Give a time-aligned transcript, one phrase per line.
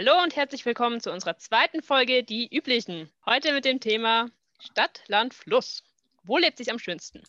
[0.00, 3.10] Hallo und herzlich willkommen zu unserer zweiten Folge Die üblichen.
[3.26, 4.30] Heute mit dem Thema
[4.60, 5.82] Stadt, Land, Fluss.
[6.22, 7.24] Wo lebt sich am schönsten?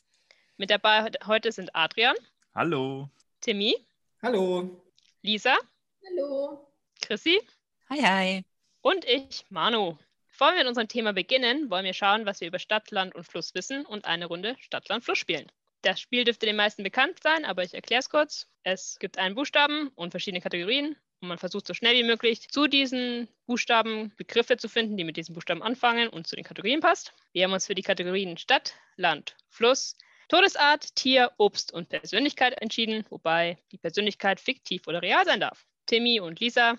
[0.58, 2.16] Mit dabei heute sind Adrian.
[2.54, 3.10] Hallo.
[3.42, 3.76] Timmy.
[4.22, 4.84] Hallo.
[5.24, 5.58] Lisa.
[6.06, 6.72] Hallo.
[7.02, 7.42] Chrissy.
[7.90, 8.46] Hi, hi.
[8.82, 9.98] Und ich, Manu.
[10.28, 13.24] Bevor wir mit unserem Thema beginnen, wollen wir schauen, was wir über Stadt, Land und
[13.24, 15.52] Fluss wissen und eine Runde Stadt, Land, Fluss spielen.
[15.82, 18.48] Das Spiel dürfte den meisten bekannt sein, aber ich erkläre es kurz.
[18.62, 22.68] Es gibt einen Buchstaben und verschiedene Kategorien und man versucht so schnell wie möglich zu
[22.68, 27.14] diesen Buchstaben Begriffe zu finden, die mit diesen Buchstaben anfangen und zu den Kategorien passt.
[27.34, 29.98] Wir haben uns für die Kategorien Stadt, Land, Fluss,
[30.30, 35.66] Todesart, Tier, Obst und Persönlichkeit entschieden, wobei die Persönlichkeit fiktiv oder real sein darf.
[35.88, 36.76] Timmy und Lisa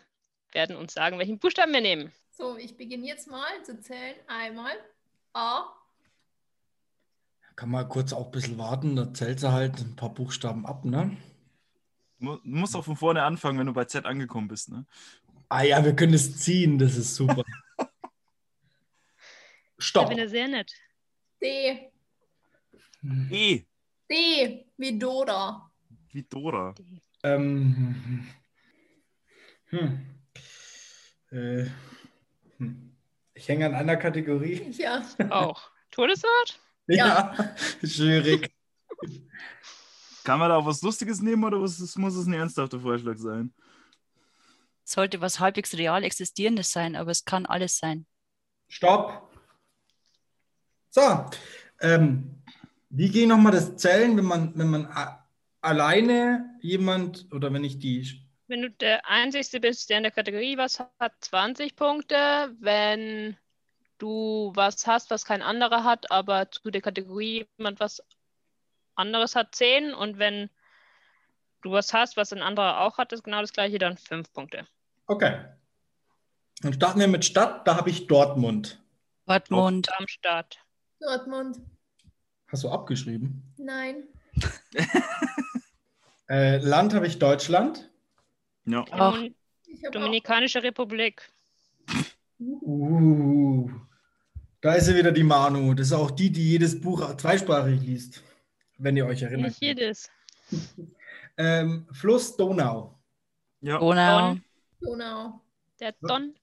[0.52, 2.12] werden uns sagen, welchen Buchstaben wir nehmen.
[2.30, 4.14] So, ich beginne jetzt mal zu zählen.
[4.28, 4.72] Einmal
[5.32, 5.64] A.
[7.56, 10.84] Kann man kurz auch ein bisschen warten, da zählt sie halt ein paar Buchstaben ab,
[10.84, 11.16] ne?
[12.20, 14.84] Du musst auch von vorne anfangen, wenn du bei Z angekommen bist, ne?
[15.48, 17.42] Ah ja, wir können es ziehen, das ist super.
[19.78, 20.04] Stopp.
[20.04, 20.72] Ich bin ja sehr nett.
[21.42, 21.90] D.
[23.30, 23.62] E,
[24.10, 24.66] D.
[24.76, 25.70] Wie Dora.
[26.12, 26.74] wie Dora.
[27.22, 28.26] Ähm,
[29.70, 30.06] hm.
[31.30, 31.66] Äh,
[32.58, 32.92] hm.
[33.34, 34.70] Ich hänge an einer Kategorie.
[34.72, 35.02] Ja.
[35.30, 35.70] Auch.
[35.90, 36.60] Todesart?
[36.86, 38.50] Ja, schwierig.
[40.24, 43.52] Kann man da auch was Lustiges nehmen oder was, muss es ein ernsthafter Vorschlag sein?
[44.84, 48.06] Sollte was halbwegs real existierendes sein, aber es kann alles sein.
[48.68, 49.30] Stopp.
[50.90, 51.26] So,
[51.80, 52.42] ähm,
[52.90, 54.88] wie ging nochmal das Zählen, wenn man, wenn man
[55.60, 58.26] alleine jemand oder wenn ich die.
[58.48, 62.56] Wenn du der Einzige bist, der in der Kategorie was hat, 20 Punkte.
[62.58, 63.36] Wenn
[63.98, 68.02] du was hast, was kein anderer hat, aber zu der Kategorie jemand was
[69.00, 69.94] anderes hat, 10.
[69.94, 70.50] Und wenn
[71.62, 74.66] du was hast, was ein anderer auch hat, ist genau das gleiche, dann 5 Punkte.
[75.06, 75.44] Okay.
[76.62, 78.82] Dann starten wir mit Stadt, da habe ich Dortmund.
[79.26, 80.58] Dortmund, Darmstadt.
[81.00, 81.58] Dortmund.
[82.48, 83.42] Hast du abgeschrieben?
[83.56, 84.04] Nein.
[86.30, 87.90] Äh, Land habe ich Deutschland.
[88.64, 88.84] Ja.
[88.92, 89.32] Habe
[89.90, 91.28] Dominikanische Republik.
[92.38, 93.68] Uh,
[94.60, 95.74] da ist ja wieder die Manu.
[95.74, 98.22] Das ist auch die, die jedes Buch zweisprachig liest,
[98.80, 99.50] wenn ihr euch erinnert.
[99.50, 100.10] Nicht jedes.
[101.36, 102.98] Ähm, Fluss Donau.
[103.60, 103.78] ja.
[103.78, 104.42] Donau, Don.
[104.80, 105.40] Donau.
[105.78, 106.34] Der Don.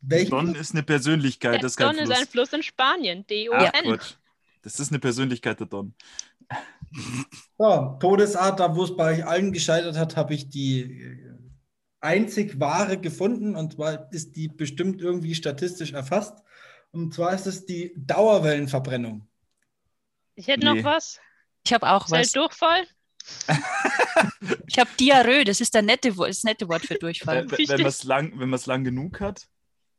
[0.00, 0.30] Welchen?
[0.30, 2.18] Don ist eine Persönlichkeit, Der das ist Don ist Fluss.
[2.18, 3.20] ein Fluss in Spanien.
[3.22, 3.98] Ach, D-O-N.
[4.62, 5.94] Das ist eine Persönlichkeit, der Don.
[7.58, 11.38] So, Todesart, da wo es bei euch allen gescheitert hat, habe ich die äh,
[12.00, 13.56] einzig wahre gefunden.
[13.56, 16.38] Und zwar ist die bestimmt irgendwie statistisch erfasst.
[16.90, 19.27] Und zwar ist es die Dauerwellenverbrennung.
[20.38, 20.82] Ich hätte Nee.
[20.82, 21.20] noch was.
[21.64, 22.30] ich habe auch was.
[22.32, 22.86] Zeltdurchfall.
[24.66, 27.50] Ich habe Diarrhoe, das ist der nette, das nette Wort für Durchfall.
[27.50, 29.48] Wenn wenn man es lang, wenn lang genug hat.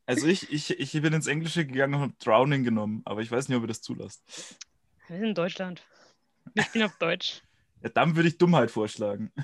[0.06, 3.48] Also ich, ich, ich bin ins Englische gegangen und habe Drowning genommen, aber ich weiß
[3.48, 4.24] nicht, ob ihr das zulasst.
[5.08, 5.84] Wir sind in Deutschland.
[6.54, 7.42] Wir spielen auf Deutsch.
[7.84, 9.32] Ja, dann würde ich Dummheit vorschlagen.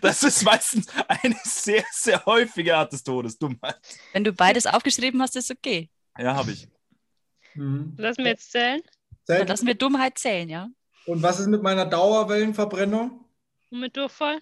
[0.00, 3.78] Das ist meistens eine sehr, sehr häufige Art des Todes, Dummheit.
[4.12, 5.90] Wenn du beides aufgeschrieben hast, ist okay.
[6.18, 6.68] Ja, habe ich.
[7.58, 7.94] Mhm.
[7.96, 8.80] Lassen wir jetzt zählen.
[9.26, 10.70] Dann lassen wir Dummheit zählen, ja?
[11.06, 13.24] Und was ist mit meiner Dauerwellenverbrennung?
[13.70, 14.38] Und mit Durchfall.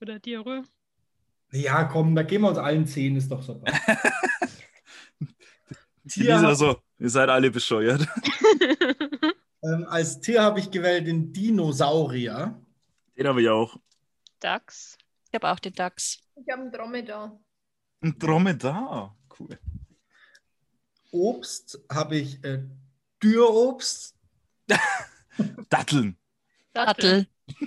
[0.00, 0.62] Oder Diarrhoe.
[1.50, 3.72] Ja, komm, da gehen wir uns allen zehn, ist doch super.
[6.08, 8.06] Tier Lisa hab, so, ihr seid alle bescheuert.
[9.62, 12.60] ähm, als Tier habe ich gewählt den Dinosaurier.
[13.16, 13.76] Den habe ich auch.
[14.40, 14.96] Dachs.
[15.28, 16.20] Ich habe auch den Dachs.
[16.36, 17.40] Ich habe einen Dromedar.
[18.00, 19.16] Ein Dromedar.
[19.38, 19.58] Cool.
[21.12, 22.64] Obst habe ich äh,
[23.22, 24.16] Dürrobst.
[25.68, 26.16] Datteln.
[26.72, 27.28] Dattel.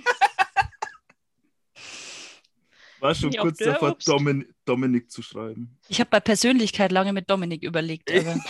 [3.00, 4.08] War schon Ja, kurz davor, Obst.
[4.08, 5.78] Domin Dominik zu schreiben.
[5.88, 8.36] Ich habe bei Persönlichkeit lange mit Dominik überlegt, aber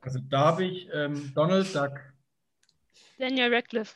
[0.00, 1.92] Also da habe ich ähm, Donald Duck.
[3.18, 3.94] Daniel Radcliffe.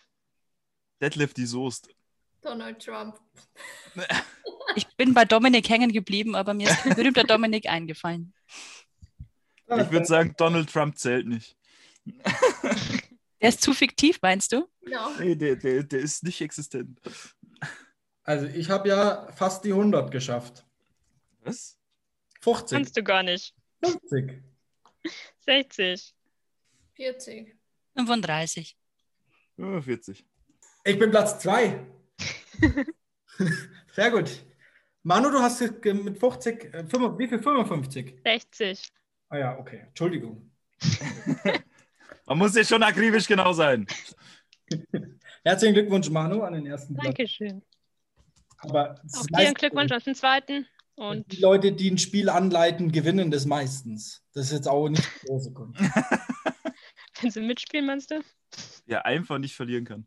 [1.00, 1.88] Deadlift die Soest.
[2.42, 3.18] Donald Trump.
[4.76, 8.32] ich bin bei Dominik hängen geblieben, aber mir ist berühmter Dominik eingefallen.
[9.68, 11.56] Ich würde sagen, Donald Trump zählt nicht.
[13.40, 14.66] Der ist zu fiktiv, meinst du?
[14.88, 15.10] Ja.
[15.18, 16.98] Nee, der, der, der ist nicht existent.
[18.22, 20.64] Also ich habe ja fast die 100 geschafft.
[21.40, 21.78] Was?
[22.40, 22.76] 50.
[22.76, 23.54] Kannst du gar nicht.
[23.84, 24.42] 50.
[25.40, 26.14] 60.
[26.94, 27.56] 40.
[27.94, 28.76] 35.
[29.58, 30.24] Ja, 40.
[30.84, 31.86] Ich bin Platz 2.
[33.94, 34.44] Sehr gut.
[35.02, 36.84] Manu, du hast mit 50, äh,
[37.18, 37.38] wie viel?
[37.42, 38.18] 55?
[38.24, 38.92] 60.
[39.28, 39.84] Ah ja, okay.
[39.88, 40.50] Entschuldigung.
[42.26, 43.86] Man muss ja schon akribisch genau sein.
[45.44, 47.06] Herzlichen Glückwunsch, Manu, an den ersten Platz.
[47.06, 47.62] Dankeschön.
[48.58, 50.66] Aber Auch dir Glückwunsch auf den zweiten.
[50.96, 54.24] Und die Leute, die ein Spiel anleiten, gewinnen das meistens.
[54.32, 55.78] Das ist jetzt auch nicht die große Kunst.
[57.20, 58.22] wenn sie mitspielen, meinst du?
[58.86, 60.06] Ja, einfach nicht verlieren kann.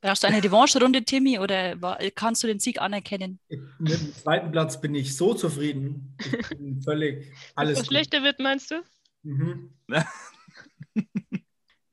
[0.00, 1.76] Brauchst du eine Revanche-Runde, Timmy, oder
[2.14, 3.40] kannst du den Sieg anerkennen?
[3.48, 6.16] Mit dem zweiten Platz bin ich so zufrieden.
[6.20, 8.82] Ich bin völlig alles Was schlechter wird, meinst du?
[9.22, 9.74] Mhm.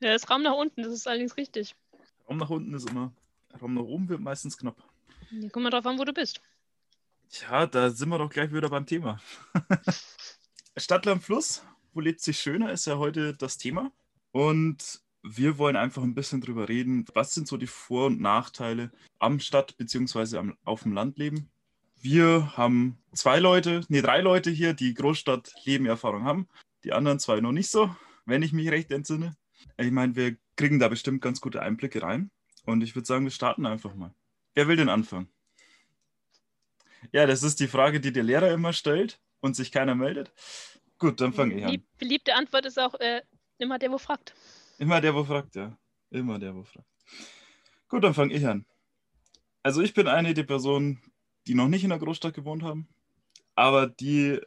[0.01, 1.73] Ja, das Raum nach unten, das ist allerdings richtig.
[2.29, 3.13] Raum nach unten ist immer.
[3.59, 4.77] Raum nach oben wird meistens knapp.
[5.31, 6.41] Ja, guck mal drauf an, wo du bist.
[7.29, 9.19] Tja, da sind wir doch gleich wieder beim Thema.
[10.77, 11.63] Stadtland Fluss,
[11.93, 13.91] wo lebt sich schöner, ist ja heute das Thema.
[14.31, 18.91] Und wir wollen einfach ein bisschen drüber reden, was sind so die Vor- und Nachteile
[19.19, 20.53] am Stadt- bzw.
[20.63, 21.49] auf dem Landleben.
[21.99, 26.47] Wir haben zwei Leute, nee, drei Leute hier, die Großstadt-Leben-Erfahrung haben.
[26.83, 27.95] Die anderen zwei noch nicht so,
[28.25, 29.35] wenn ich mich recht entsinne.
[29.77, 32.29] Ich meine, wir kriegen da bestimmt ganz gute Einblicke rein.
[32.65, 34.13] Und ich würde sagen, wir starten einfach mal.
[34.53, 35.29] Wer will denn anfangen?
[37.11, 40.31] Ja, das ist die Frage, die der Lehrer immer stellt und sich keiner meldet.
[40.99, 41.71] Gut, dann fange ich an.
[41.71, 43.21] Die beliebte Antwort ist auch äh,
[43.57, 44.33] immer der, wo fragt.
[44.77, 45.77] Immer der, wo fragt, ja.
[46.09, 46.87] Immer der, wo fragt.
[47.87, 48.65] Gut, dann fange ich an.
[49.63, 51.01] Also ich bin eine der Personen,
[51.47, 52.87] die noch nicht in der Großstadt gewohnt haben,
[53.55, 54.39] aber die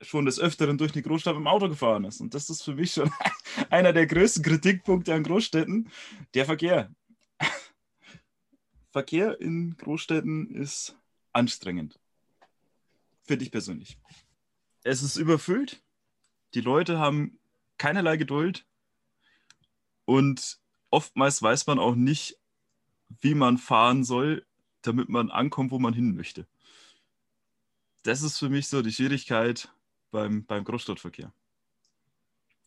[0.00, 2.20] schon des Öfteren durch die Großstadt im Auto gefahren ist.
[2.20, 3.10] Und das ist für mich schon
[3.70, 5.90] einer der größten Kritikpunkte an Großstädten,
[6.34, 6.94] der Verkehr.
[8.90, 10.96] Verkehr in Großstädten ist
[11.32, 11.98] anstrengend.
[13.24, 13.98] Finde ich persönlich.
[14.84, 15.82] Es ist überfüllt.
[16.54, 17.38] Die Leute haben
[17.76, 18.64] keinerlei Geduld.
[20.08, 20.58] Und
[20.88, 22.38] oftmals weiß man auch nicht,
[23.20, 24.46] wie man fahren soll,
[24.80, 26.46] damit man ankommt, wo man hin möchte.
[28.04, 29.70] Das ist für mich so die Schwierigkeit
[30.10, 31.30] beim, beim Großstadtverkehr.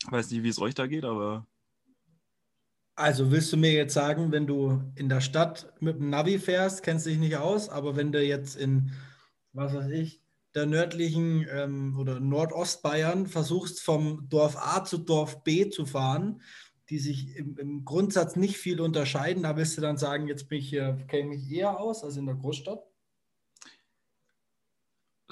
[0.06, 1.48] Ich weiß nicht, wie es euch da geht, aber
[2.94, 6.84] Also willst du mir jetzt sagen, wenn du in der Stadt mit dem Navi fährst,
[6.84, 8.92] kennst dich nicht aus, aber wenn du jetzt in,
[9.54, 10.22] was weiß ich,
[10.54, 16.44] der nördlichen ähm, oder Nordostbayern versuchst, vom Dorf A zu Dorf B zu fahren,
[16.92, 20.60] die sich im, im Grundsatz nicht viel unterscheiden, da willst du dann sagen, jetzt bin
[20.60, 22.84] ich hier, kenne ich mich eher aus als in der Großstadt?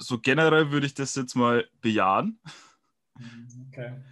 [0.00, 2.40] so generell würde ich das jetzt mal bejahen.
[3.68, 4.02] Okay.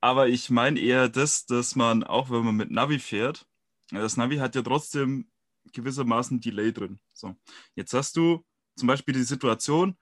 [0.00, 3.46] Aber ich meine eher das, dass man, auch wenn man mit Navi fährt,
[3.90, 5.30] das Navi hat ja trotzdem
[5.72, 7.00] gewissermaßen Delay drin.
[7.12, 7.36] So,
[7.74, 8.44] jetzt hast du
[8.76, 9.96] zum Beispiel die Situation,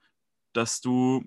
[0.53, 1.25] dass du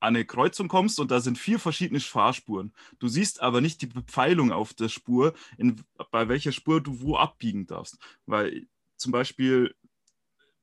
[0.00, 2.72] an eine Kreuzung kommst und da sind vier verschiedene Fahrspuren.
[2.98, 7.16] Du siehst aber nicht die Bepfeilung auf der Spur, in, bei welcher Spur du wo
[7.16, 7.98] abbiegen darfst.
[8.26, 8.66] Weil
[8.96, 9.74] zum Beispiel,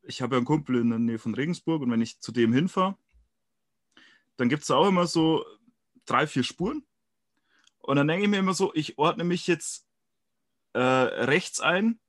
[0.01, 2.51] ich habe ja einen Kumpel in der Nähe von Regensburg und wenn ich zu dem
[2.51, 2.97] hinfahre,
[4.37, 5.45] dann gibt es auch immer so
[6.05, 6.83] drei, vier Spuren.
[7.79, 9.87] Und dann denke ich mir immer so, ich ordne mich jetzt
[10.73, 11.99] äh, rechts ein,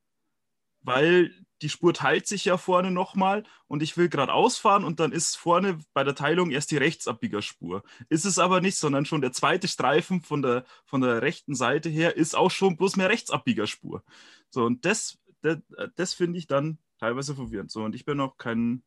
[0.81, 5.13] weil die Spur teilt sich ja vorne nochmal und ich will geradeaus fahren und dann
[5.13, 7.83] ist vorne bei der Teilung erst die Rechtsabbiegerspur.
[8.09, 11.89] Ist es aber nicht, sondern schon der zweite Streifen von der, von der rechten Seite
[11.89, 14.05] her ist auch schon bloß mehr Rechtsabbiegerspur.
[14.51, 15.59] So, und das, das,
[15.97, 17.71] das finde ich dann teilweise verwirrend.
[17.71, 18.83] So, und ich bin auch kein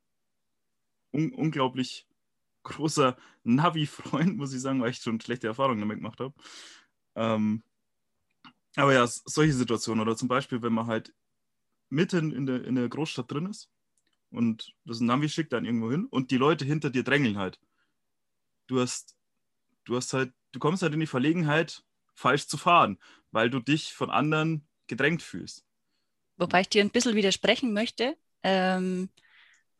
[1.13, 2.07] un unglaublich
[2.63, 6.33] großer Navi-Freund, muss ich sagen, weil ich schon schlechte Erfahrungen damit gemacht habe.
[7.15, 7.63] Ähm,
[8.75, 11.13] aber ja, solche Situationen oder zum Beispiel, wenn man halt
[11.91, 13.69] mitten in der, in der Großstadt drin ist
[14.29, 17.59] und das Navi schickt dann irgendwo hin und die Leute hinter dir drängeln halt.
[18.67, 19.15] Du hast,
[19.83, 21.83] du hast halt, du kommst halt in die Verlegenheit,
[22.15, 22.97] falsch zu fahren,
[23.31, 25.65] weil du dich von anderen gedrängt fühlst.
[26.37, 28.17] Wobei ich dir ein bisschen widersprechen möchte.
[28.43, 29.09] Ähm,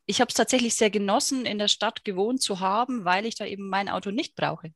[0.06, 3.46] ich habe es tatsächlich sehr genossen, in der Stadt gewohnt zu haben, weil ich da
[3.46, 4.72] eben mein Auto nicht brauche,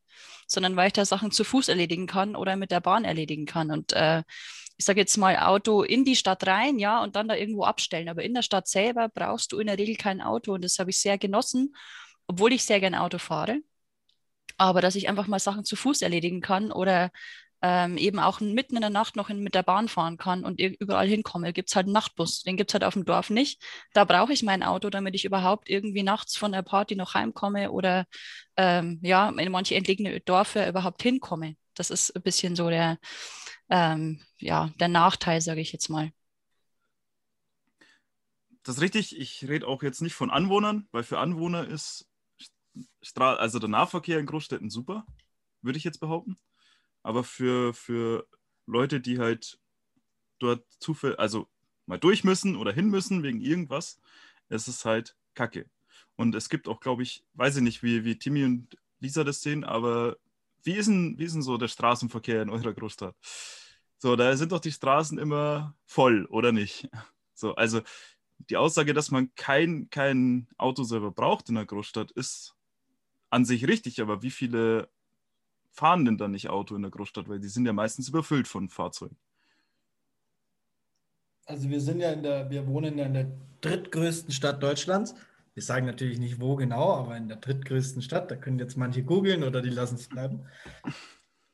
[0.47, 3.71] sondern weil ich da Sachen zu Fuß erledigen kann oder mit der Bahn erledigen kann.
[3.71, 4.23] Und äh,
[4.77, 8.09] ich sage jetzt mal Auto in die Stadt rein, ja, und dann da irgendwo abstellen.
[8.09, 10.55] Aber in der Stadt selber brauchst du in der Regel kein Auto.
[10.55, 11.75] Und das habe ich sehr genossen,
[12.27, 13.61] obwohl ich sehr gerne Auto fahre.
[14.59, 17.11] Aber dass ich einfach mal Sachen zu Fuß erledigen kann oder
[17.63, 20.61] ähm, eben auch mitten in der Nacht noch in, mit der Bahn fahren kann und
[20.61, 21.53] überall hinkomme.
[21.53, 22.43] Gibt es halt einen Nachtbus.
[22.43, 23.63] Den gibt es halt auf dem Dorf nicht.
[23.95, 27.71] Da brauche ich mein Auto, damit ich überhaupt irgendwie nachts von der Party noch heimkomme
[27.71, 28.07] oder
[28.57, 31.57] ähm, ja, in manche entlegene Dörfer überhaupt hinkomme.
[31.75, 32.99] Das ist ein bisschen so der,
[33.71, 36.11] ähm, ja, der Nachteil, sage ich jetzt mal.
[38.63, 39.17] Das ist richtig.
[39.19, 42.09] Ich rede auch jetzt nicht von Anwohnern, weil für Anwohner ist
[43.01, 45.07] Stra also der Nahverkehr in Großstädten super,
[45.63, 46.37] würde ich jetzt behaupten.
[47.07, 48.27] Aber für, für
[48.67, 49.61] Leute, die halt
[50.41, 51.47] dort zufällig, also
[51.87, 54.01] mal durch müssen oder hin müssen wegen irgendwas,
[54.49, 55.71] ist es halt kacke.
[56.17, 59.41] Und es gibt auch, glaube ich, weiß ich nicht, wie, wie Timmy und Lisa das
[59.41, 60.17] sehen, aber
[60.65, 63.15] wie ist, denn, wie ist denn so der Straßenverkehr in eurer Großstadt?
[63.99, 66.89] So, da sind doch die Straßen immer voll, oder nicht?
[67.39, 67.83] So, also
[68.39, 72.57] die Aussage, dass man kein, kein Auto selber braucht in der Großstadt, ist
[73.29, 74.89] an sich richtig, aber wie viele
[75.77, 77.29] fahren denn dann nicht Auto in der Großstadt?
[77.29, 79.17] Weil die sind ja meistens überfüllt von Fahrzeugen.
[81.45, 83.31] Also wir sind ja in der, wir wohnen ja in der
[83.61, 85.15] drittgrößten Stadt Deutschlands.
[85.55, 88.31] Wir sagen natürlich nicht wo genau, aber in der drittgrößten Stadt.
[88.31, 90.47] Da können jetzt manche googeln oder die lassen es bleiben.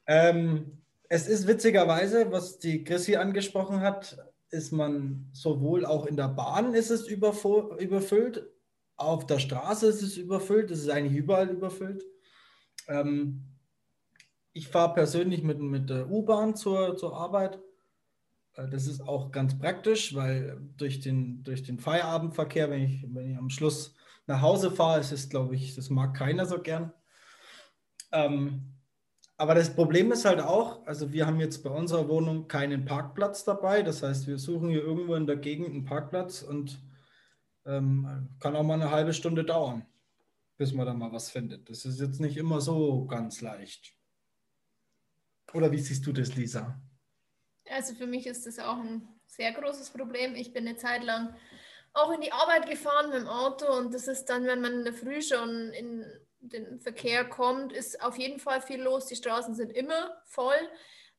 [0.07, 4.19] Ähm, es ist witzigerweise, was die Chrissy angesprochen hat,
[4.51, 8.43] ist man sowohl auch in der Bahn ist es überfüllt,
[8.97, 12.05] auf der Straße ist es überfüllt, es ist eigentlich überall überfüllt.
[12.89, 13.52] Ähm,
[14.53, 17.59] ich fahre persönlich mit, mit der U-Bahn zur, zur Arbeit.
[18.55, 23.31] Äh, das ist auch ganz praktisch, weil durch den, durch den Feierabendverkehr, wenn ich, wenn
[23.31, 23.95] ich am Schluss
[24.27, 26.93] nach Hause fahre, ist es, glaube ich, das mag keiner so gern.
[28.13, 28.75] Ähm,
[29.37, 33.45] aber das Problem ist halt auch, also wir haben jetzt bei unserer Wohnung keinen Parkplatz
[33.45, 33.83] dabei.
[33.83, 36.81] Das heißt, wir suchen hier irgendwo in der Gegend einen Parkplatz und
[37.65, 39.87] ähm, kann auch mal eine halbe Stunde dauern,
[40.59, 41.71] bis man da mal was findet.
[41.71, 43.97] Das ist jetzt nicht immer so ganz leicht.
[45.55, 46.81] Oder wie siehst du das, Lisa?
[47.71, 50.35] Also für mich ist das auch ein sehr großes Problem.
[50.35, 51.35] Ich bin eine Zeit lang
[51.95, 54.85] auch in die Arbeit gefahren mit dem Auto und das ist dann, wenn man in
[54.85, 56.05] der Früh schon in
[56.41, 59.07] den Verkehr kommt, ist auf jeden Fall viel los.
[59.07, 60.57] Die Straßen sind immer voll,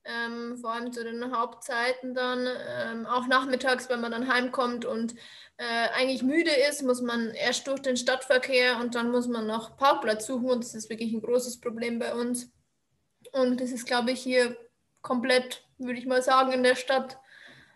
[0.03, 2.47] ähm, vor allem zu den Hauptzeiten dann.
[2.67, 5.15] Ähm, auch nachmittags, wenn man dann heimkommt und
[5.57, 9.77] äh, eigentlich müde ist, muss man erst durch den Stadtverkehr und dann muss man noch
[9.77, 12.51] Parkplatz suchen und das ist wirklich ein großes Problem bei uns.
[13.33, 14.55] Und das ist, glaube ich, hier
[15.01, 17.17] komplett, würde ich mal sagen, in der Stadt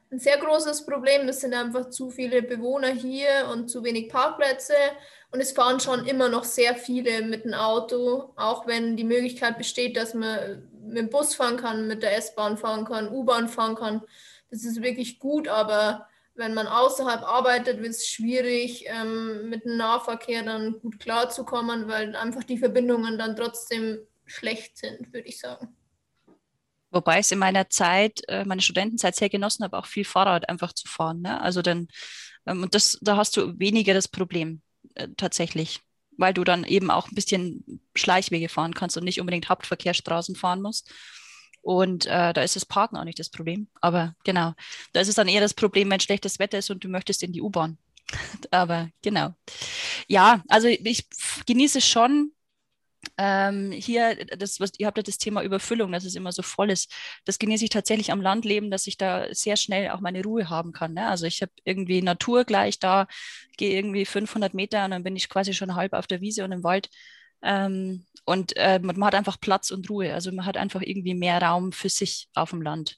[0.10, 1.28] ein sehr großes Problem.
[1.28, 4.76] Es sind einfach zu viele Bewohner hier und zu wenig Parkplätze.
[5.32, 9.58] Und es fahren schon immer noch sehr viele mit dem Auto, auch wenn die Möglichkeit
[9.58, 13.76] besteht, dass man mit dem Bus fahren kann, mit der S-Bahn fahren kann, U-Bahn fahren
[13.76, 14.02] kann.
[14.50, 19.76] Das ist wirklich gut, aber wenn man außerhalb arbeitet, wird es schwierig, ähm, mit dem
[19.76, 25.76] Nahverkehr dann gut klarzukommen, weil einfach die Verbindungen dann trotzdem schlecht sind, würde ich sagen.
[26.92, 30.48] Wobei ich es in meiner Zeit, äh, meine Studentenzeit sehr genossen habe, auch viel Fahrrad
[30.50, 31.22] einfach zu fahren.
[31.22, 31.42] Ne?
[31.42, 31.88] Also dann,
[32.46, 34.62] ähm, und das, da hast du weniger das Problem
[34.96, 35.82] äh, tatsächlich,
[36.18, 40.62] weil du dann eben auch ein bisschen Schleichwege fahren kannst und nicht unbedingt Hauptverkehrsstraßen fahren
[40.62, 40.90] musst.
[41.62, 43.68] Und äh, da ist das Parken auch nicht das Problem.
[43.82, 44.54] Aber genau,
[44.94, 47.34] da ist es dann eher das Problem, wenn schlechtes Wetter ist und du möchtest in
[47.34, 47.78] die U-Bahn.
[48.52, 49.36] Aber genau.
[50.08, 51.06] Ja, also ich
[51.46, 52.32] genieße schon,
[53.18, 56.70] ähm, hier, das, was, ihr habt ja das Thema Überfüllung, dass es immer so voll
[56.72, 56.94] ist.
[57.26, 60.72] Das genieße ich tatsächlich am Landleben, dass ich da sehr schnell auch meine Ruhe haben
[60.72, 60.94] kann.
[60.94, 61.08] Ne?
[61.08, 63.08] Also ich habe irgendwie Natur gleich da,
[63.58, 66.52] gehe irgendwie 500 Meter und dann bin ich quasi schon halb auf der Wiese und
[66.52, 66.90] im Wald.
[67.42, 70.14] Ähm, und äh, man, man hat einfach Platz und Ruhe.
[70.14, 72.98] Also man hat einfach irgendwie mehr Raum für sich auf dem Land.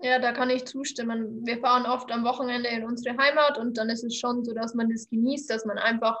[0.00, 1.46] Ja, da kann ich zustimmen.
[1.46, 4.74] Wir fahren oft am Wochenende in unsere Heimat und dann ist es schon so, dass
[4.74, 6.18] man das genießt, dass man einfach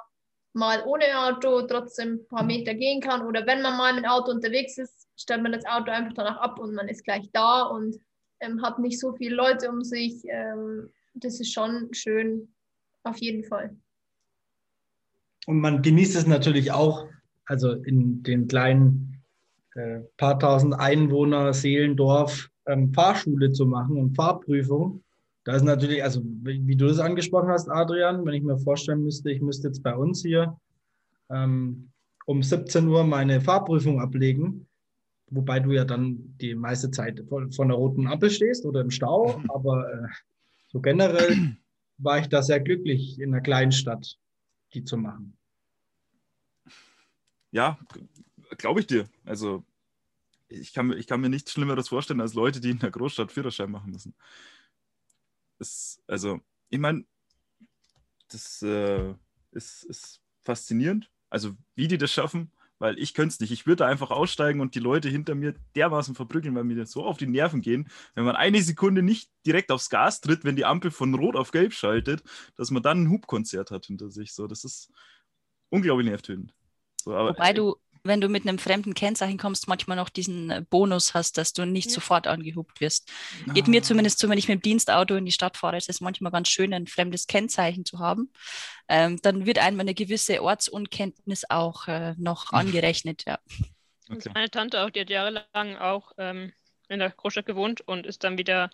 [0.54, 3.26] mal ohne Auto trotzdem ein paar Meter gehen kann.
[3.26, 6.58] Oder wenn man mal mit Auto unterwegs ist, stellt man das Auto einfach danach ab
[6.58, 7.96] und man ist gleich da und
[8.40, 10.22] ähm, hat nicht so viele Leute um sich.
[10.26, 12.48] Ähm, das ist schon schön,
[13.02, 13.76] auf jeden Fall.
[15.46, 17.06] Und man genießt es natürlich auch,
[17.44, 19.22] also in den kleinen
[19.74, 25.03] äh, paar tausend Einwohner Seelendorf ähm, Fahrschule zu machen und Fahrprüfung.
[25.44, 29.30] Da ist natürlich, also wie du das angesprochen hast, Adrian, wenn ich mir vorstellen müsste,
[29.30, 30.58] ich müsste jetzt bei uns hier
[31.30, 31.90] ähm,
[32.24, 34.66] um 17 Uhr meine Fahrprüfung ablegen,
[35.30, 38.90] wobei du ja dann die meiste Zeit von, von der roten Ampel stehst oder im
[38.90, 40.08] Stau, aber äh,
[40.68, 41.56] so generell
[41.98, 44.18] war ich da sehr glücklich, in einer kleinen Stadt
[44.72, 45.36] die zu machen.
[47.52, 47.78] Ja,
[48.56, 49.08] glaube ich dir.
[49.24, 49.62] Also
[50.48, 53.70] ich kann, ich kann mir nichts Schlimmeres vorstellen als Leute, die in der Großstadt Führerschein
[53.70, 54.14] machen müssen
[55.58, 57.04] ist, also, ich meine,
[58.28, 59.14] das äh,
[59.52, 61.10] ist, ist faszinierend.
[61.30, 63.52] Also, wie die das schaffen, weil ich könnte es nicht.
[63.52, 67.04] Ich würde einfach aussteigen und die Leute hinter mir dermaßen verprügeln, weil mir das so
[67.04, 70.64] auf die Nerven gehen, wenn man eine Sekunde nicht direkt aufs Gas tritt, wenn die
[70.64, 72.22] Ampel von Rot auf Gelb schaltet,
[72.56, 74.32] dass man dann ein Hubkonzert hat hinter sich.
[74.32, 74.92] So, das ist
[75.70, 76.54] unglaublich nervtötend.
[77.02, 81.14] So, Wobei du wenn du mit einem fremden Kennzeichen kommst, manchmal noch diesen äh, Bonus
[81.14, 81.94] hast, dass du nicht ja.
[81.94, 83.10] sofort angehupt wirst.
[83.54, 83.82] Geht mir ah.
[83.82, 86.48] zumindest so, wenn ich mit dem Dienstauto in die Stadt fahre, ist es manchmal ganz
[86.48, 88.30] schön, ein fremdes Kennzeichen zu haben.
[88.88, 93.24] Ähm, dann wird einem eine gewisse Ortsunkenntnis auch äh, noch angerechnet.
[93.26, 93.38] Ja.
[94.10, 94.30] Okay.
[94.34, 96.52] Meine Tante auch, die hat jahrelang auch ähm,
[96.88, 98.70] in der Großstadt gewohnt und ist dann wieder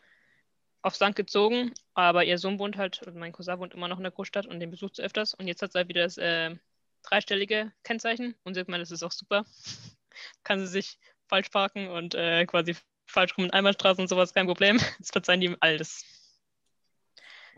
[0.82, 4.02] aufs Land gezogen, aber ihr Sohn wohnt halt, also mein Cousin wohnt immer noch in
[4.02, 6.56] der Großstadt und den besucht sie öfters und jetzt hat sie halt wieder das äh,
[7.02, 9.44] dreistellige Kennzeichen und sie hat gemeint, das ist auch super.
[10.44, 12.76] Kann sie sich falsch parken und äh, quasi
[13.06, 14.78] falsch rum in Einbahnstraßen und sowas, kein Problem.
[14.98, 16.04] Das verzeihen die ihm alles.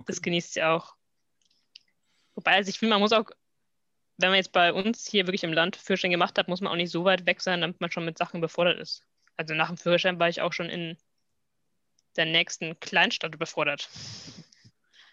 [0.06, 0.94] Das genießt sie auch.
[2.34, 3.30] Wobei, also ich finde, man muss auch,
[4.16, 6.76] wenn man jetzt bei uns hier wirklich im Land Führerschein gemacht hat, muss man auch
[6.76, 9.02] nicht so weit weg sein, damit man schon mit Sachen befordert ist.
[9.36, 10.96] Also nach dem Führerschein war ich auch schon in
[12.16, 13.88] der nächsten Kleinstadt befordert.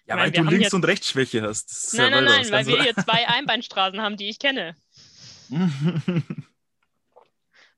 [0.10, 1.70] Ja, weil wir du Links- jetzt- und Rechtschwäche hast.
[1.70, 4.75] Das Nein, ja nein, nein, weil ganz wir hier zwei Einbahnstraßen haben, die ich kenne.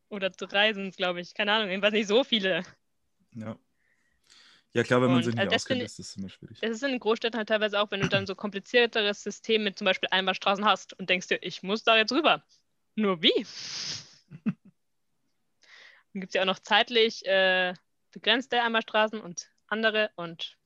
[0.09, 1.33] Oder drei sind es, glaube ich.
[1.33, 2.63] Keine Ahnung, jedenfalls nicht so viele.
[3.33, 3.57] ja.
[4.73, 6.59] ja, klar, wenn man Und, sich nicht also auskennt, ist das immer schwierig.
[6.61, 9.77] Das ist in den Großstädten halt teilweise auch, wenn du dann so komplizierteres System mit
[9.77, 12.43] zum Beispiel Einbahnstraßen hast und denkst dir, ich muss da jetzt rüber.
[12.95, 13.45] Nur wie?
[16.13, 17.73] Dann gibt es ja auch noch zeitlich äh,
[18.11, 20.57] begrenzte Einbahnstraßen und andere und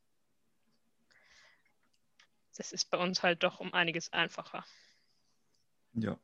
[2.58, 4.66] das ist bei uns halt doch um einiges einfacher.
[5.94, 6.20] Ja.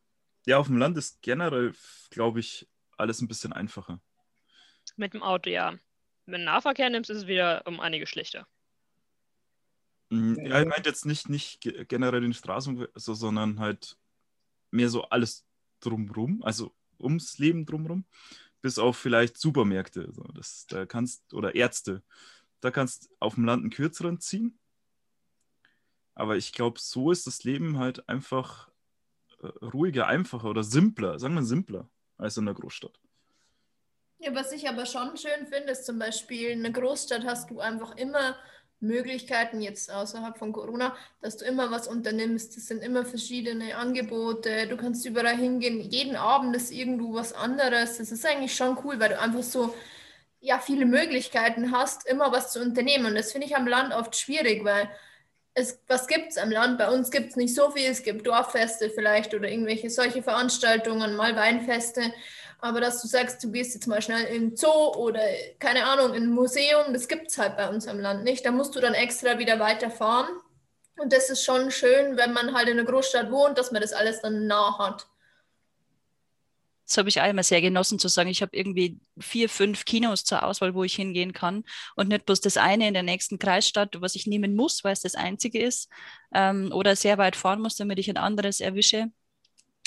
[0.45, 1.73] Ja, auf dem Land ist generell,
[2.09, 4.01] glaube ich, alles ein bisschen einfacher.
[4.95, 5.77] Mit dem Auto, ja.
[6.25, 8.47] Wenn du Nahverkehr nimmst, ist es wieder um einiges schlechter.
[10.09, 10.61] Mm, Ja.
[10.61, 13.97] Ich meinte jetzt nicht, nicht ge- generell den Straßen, so, sondern halt
[14.71, 15.45] mehr so alles
[15.79, 18.05] drumrum, also ums Leben drumrum,
[18.61, 20.11] bis auf vielleicht Supermärkte.
[20.11, 22.03] So, das, da kannst, oder Ärzte.
[22.61, 24.59] Da kannst auf dem Land einen kürzeren ziehen.
[26.15, 28.69] Aber ich glaube, so ist das Leben halt einfach
[29.41, 32.99] äh, ruhiger, einfacher oder simpler, sagen wir simpler, als in der Großstadt.
[34.19, 37.59] Ja, was ich aber schon schön finde, ist zum Beispiel, in einer Großstadt hast du
[37.59, 38.35] einfach immer
[38.79, 42.57] Möglichkeiten, jetzt außerhalb von Corona, dass du immer was unternimmst.
[42.57, 45.79] Es sind immer verschiedene Angebote, du kannst überall hingehen.
[45.79, 47.97] Jeden Abend ist irgendwo was anderes.
[47.97, 49.73] Das ist eigentlich schon cool, weil du einfach so
[50.39, 53.05] ja, viele Möglichkeiten hast, immer was zu unternehmen.
[53.05, 54.89] Und das finde ich am Land oft schwierig, weil
[55.53, 56.77] es, was gibt es am Land?
[56.77, 57.89] Bei uns gibt es nicht so viel.
[57.89, 62.13] Es gibt Dorffeste vielleicht oder irgendwelche solche Veranstaltungen, mal Weinfeste.
[62.59, 65.21] Aber dass du sagst, du gehst jetzt mal schnell in den Zoo oder
[65.59, 68.45] keine Ahnung, in ein Museum, das gibt es halt bei uns am Land nicht.
[68.45, 70.29] Da musst du dann extra wieder weiterfahren.
[70.97, 73.93] Und das ist schon schön, wenn man halt in einer Großstadt wohnt, dass man das
[73.93, 75.07] alles dann nah hat.
[76.91, 80.25] Das habe ich auch immer sehr genossen zu sagen, ich habe irgendwie vier, fünf Kinos
[80.25, 81.63] zur Auswahl, wo ich hingehen kann
[81.95, 84.99] und nicht bloß das eine in der nächsten Kreisstadt, was ich nehmen muss, weil es
[84.99, 85.89] das einzige ist,
[86.33, 89.09] ähm, oder sehr weit fahren muss, damit ich ein anderes erwische.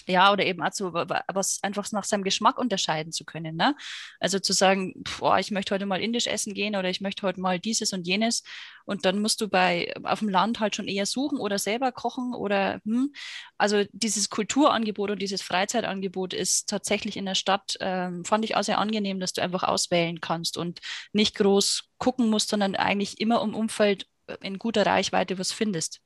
[0.06, 3.56] Ja, oder eben auch so, wa- wa- was einfach nach seinem Geschmack unterscheiden zu können.
[3.56, 3.74] Ne?
[4.20, 7.40] Also zu sagen, boah, ich möchte heute mal indisch essen gehen oder ich möchte heute
[7.40, 8.42] mal dieses und jenes.
[8.84, 12.34] Und dann musst du bei auf dem Land halt schon eher suchen oder selber kochen
[12.34, 13.12] oder hm.
[13.58, 18.62] Also dieses Kulturangebot und dieses Freizeitangebot ist tatsächlich in der Stadt, ähm, fand ich auch
[18.62, 20.80] sehr angenehm, dass du einfach auswählen kannst und
[21.12, 26.00] nicht groß gucken musst, sondern eigentlich immer im Umfeld äh, in guter Reichweite was findest.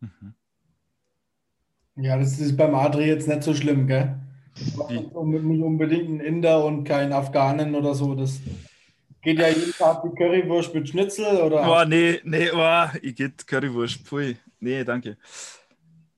[0.00, 0.32] Mhm.
[1.96, 4.18] Ja, das ist beim Adri jetzt nicht so schlimm, gell?
[4.88, 8.14] Nicht unbedingt ein Inder und kein Afghanen oder so.
[8.14, 8.40] Das
[9.22, 11.64] geht ja jeden Tag die Currywurst mit Schnitzel oder.
[11.64, 14.00] Boah, nee, nee, boah, ich geht Currywurst.
[14.06, 14.36] Pfui.
[14.60, 15.16] Nee, danke.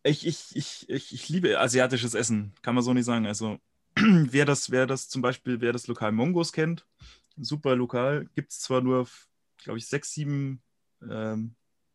[0.02, 3.26] Ich, ich, ich, ich, ich liebe asiatisches Essen, kann man so nicht sagen.
[3.26, 3.58] Also,
[3.96, 6.86] wer das, wer das zum Beispiel, wer das Lokal Mongos kennt,
[7.36, 9.06] super Lokal, gibt es zwar nur,
[9.62, 10.60] glaube ich, sechs, sieben
[11.08, 11.54] ähm,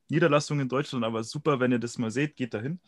[0.10, 2.80] Niederlassungen in Deutschland, aber super, wenn ihr das mal seht, geht dahin.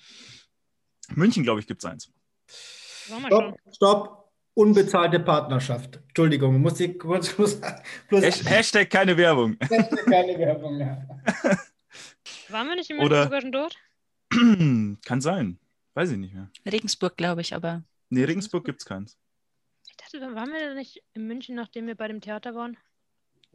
[1.15, 2.11] München, glaube ich, gibt es eins.
[2.47, 4.31] Stopp, stopp.
[4.53, 5.99] Unbezahlte Partnerschaft.
[6.09, 7.61] Entschuldigung, muss ich kurz bloß,
[8.09, 9.57] bloß Hash- Hashtag keine Werbung.
[9.57, 11.07] keine Werbung mehr.
[12.49, 13.77] Waren wir nicht in Oder- München sogar schon dort?
[15.05, 15.57] Kann sein.
[15.93, 16.49] Weiß ich nicht mehr.
[16.65, 19.17] Regensburg, glaube ich, aber Nee, Regensburg gibt es keins.
[19.89, 22.77] Ich dachte, waren wir denn nicht in München, nachdem wir bei dem Theater waren?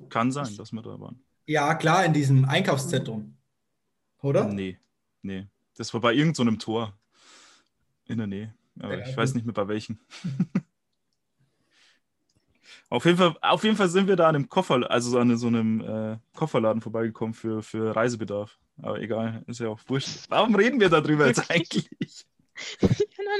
[0.09, 1.23] Kann sein, dass wir da waren.
[1.47, 3.37] Ja, klar, in diesem Einkaufszentrum.
[4.23, 4.45] Oder?
[4.45, 4.79] Nee,
[5.23, 5.47] nee.
[5.77, 6.99] Das war bei irgendeinem so Tor
[8.07, 8.55] in der Nähe.
[8.79, 9.37] Aber Ja, ich weiß gut.
[9.37, 10.01] nicht mehr bei welchen.
[12.91, 15.37] auf, jeden Fall, auf jeden Fall sind wir da an einem Koffer, also so an
[15.37, 18.59] so einem äh, Kofferladen vorbeigekommen für, für Reisebedarf.
[18.83, 20.27] Aber egal, ist ja auch wurscht.
[20.29, 21.89] Warum reden wir darüber jetzt eigentlich?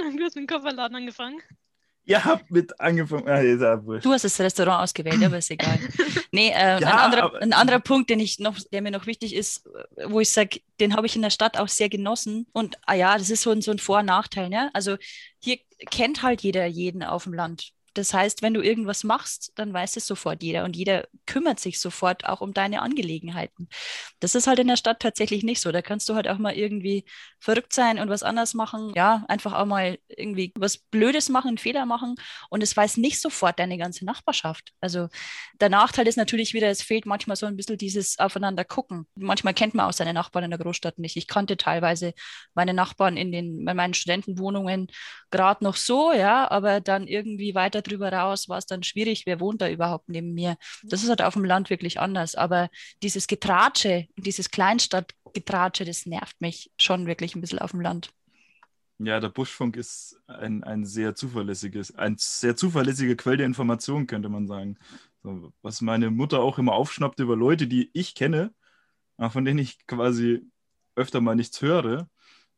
[0.01, 1.41] Ahnung, du hast mit dem Kofferladen angefangen.
[2.09, 3.29] Ihr habt mit angefangen.
[3.29, 5.79] Ah, ist ja du hast das Restaurant ausgewählt, aber ist egal.
[6.33, 9.07] Nee, äh, Ja, ein, anderer, aber- ein anderer Punkt, den ich noch, der mir noch
[9.07, 9.67] wichtig ist,
[10.07, 12.47] wo ich sage, den habe ich in der Stadt auch sehr genossen.
[12.53, 14.49] Und ah ja, das ist so ein, so ein Vor- und Nachteil.
[14.51, 14.71] Ne?
[14.75, 14.97] Also
[15.43, 15.59] hier
[15.91, 17.71] kennt halt jeder jeden auf dem Land.
[17.97, 21.81] Das heißt, wenn du irgendwas machst, dann weiß es sofort jeder und jeder kümmert sich
[21.81, 23.69] sofort auch um deine Angelegenheiten.
[24.21, 25.73] Das ist halt in der Stadt tatsächlich nicht so.
[25.73, 27.07] Da kannst du halt auch mal irgendwie
[27.41, 28.93] verrückt sein und was anders machen.
[28.95, 32.17] Ja, einfach auch mal irgendwie was Blödes machen, einen Fehler machen
[32.51, 34.73] und es weiß nicht sofort deine ganze Nachbarschaft.
[34.81, 35.09] Also
[35.61, 39.07] der Nachteil ist natürlich wieder, es fehlt manchmal so ein bisschen dieses Aufeinander gucken.
[39.15, 41.17] Manchmal kennt man auch seine Nachbarn in der Großstadt nicht.
[41.17, 42.13] Ich kannte teilweise
[42.53, 44.89] meine Nachbarn in den, in meinen Studentenwohnungen
[45.31, 49.41] gerade noch so, ja, aber dann irgendwie weiter drüber raus war es dann schwierig, wer
[49.41, 50.57] wohnt da überhaupt neben mir.
[50.83, 52.35] Das ist halt auf dem Land wirklich anders.
[52.35, 52.69] Aber
[53.03, 58.11] dieses Getratsche, dieses Kleinstadtgetratsche, das nervt mich schon wirklich ein bisschen auf dem Land.
[58.99, 64.31] Ja, der Buschfunk ist ein, ein sehr zuverlässiges, ein sehr zuverlässige Quelle der Informationen, könnte
[64.31, 64.79] man sagen.
[65.23, 68.55] So, was meine Mutter auch immer aufschnappt über Leute, die ich kenne,
[69.19, 70.47] von denen ich quasi
[70.95, 72.09] öfter mal nichts höre,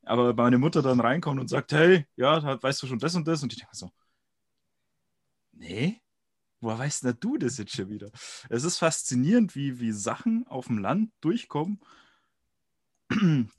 [0.05, 3.43] aber meine Mutter dann reinkommt und sagt, hey, ja, weißt du schon das und das?
[3.43, 3.91] Und ich denke so,
[5.59, 6.01] nee,
[6.61, 8.11] woher weißt denn du das jetzt schon wieder?
[8.49, 11.81] Es ist faszinierend, wie, wie Sachen auf dem Land durchkommen,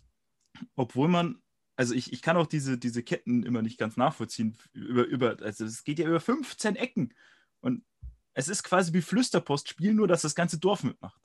[0.75, 1.41] obwohl man
[1.79, 4.57] also ich, ich kann auch diese, diese Ketten immer nicht ganz nachvollziehen.
[4.73, 7.13] Über, über, also es geht ja über 15 Ecken.
[7.61, 7.85] Und
[8.33, 11.21] es ist quasi wie Flüsterpost spielen, nur dass das ganze Dorf mitmacht.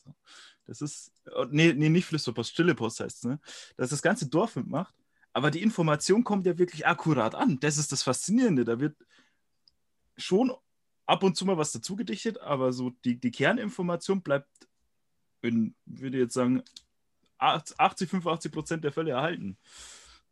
[0.64, 3.40] Das ist, oh, nee, nee, nicht Flüsterpost, Stille Post heißt es, ne?
[3.76, 4.94] Dass das ganze Dorf mitmacht.
[5.32, 7.58] Aber die Information kommt ja wirklich akkurat an.
[7.58, 8.64] Das ist das Faszinierende.
[8.64, 8.96] Da wird
[10.16, 10.52] schon
[11.06, 14.48] ab und zu mal was dazu gedichtet, aber so die, die Kerninformation bleibt
[15.42, 16.62] in, würde jetzt sagen,
[17.38, 19.58] 80, 85 Prozent der Fälle erhalten.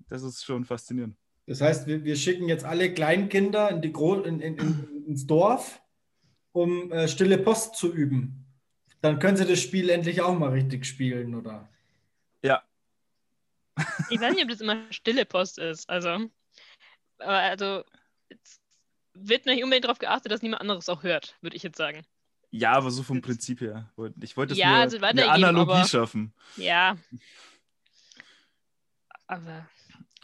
[0.09, 1.17] Das ist schon faszinierend.
[1.47, 5.27] Das heißt, wir, wir schicken jetzt alle Kleinkinder in die Gro in, in, in, ins
[5.27, 5.83] Dorf,
[6.53, 8.47] um äh, stille Post zu üben.
[9.01, 11.69] Dann können sie das Spiel endlich auch mal richtig spielen, oder?
[12.43, 12.63] Ja.
[14.09, 15.91] Ich weiß nicht, ob das immer stille Post ist.
[15.91, 16.31] Also,
[17.19, 17.83] aber also
[19.15, 22.05] wird nicht unbedingt darauf geachtet, dass niemand anderes auch hört, würde ich jetzt sagen.
[22.51, 23.91] Ja, aber so vom Prinzip her.
[24.21, 26.35] Ich wollte ja, nur also eine Analogie aber, schaffen.
[26.57, 26.99] Ja.
[29.27, 29.67] Aber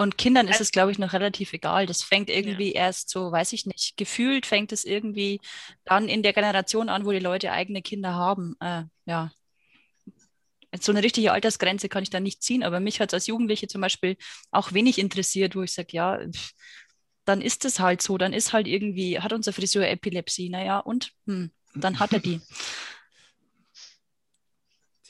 [0.01, 1.87] und Kindern ist es, glaube ich, noch relativ egal.
[1.87, 2.83] Das fängt irgendwie ja.
[2.83, 5.41] erst so, weiß ich nicht, gefühlt fängt es irgendwie
[5.85, 8.55] dann in der Generation an, wo die Leute eigene Kinder haben.
[8.61, 9.33] Äh, ja.
[10.81, 13.67] So eine richtige Altersgrenze kann ich da nicht ziehen, aber mich hat es als Jugendliche
[13.67, 14.17] zum Beispiel
[14.53, 16.21] auch wenig interessiert, wo ich sage, ja,
[17.29, 21.13] dann ist es halt so, dann ist halt irgendwie, hat unser Friseur Epilepsie, naja, und
[21.27, 22.41] hm, dann hat er die.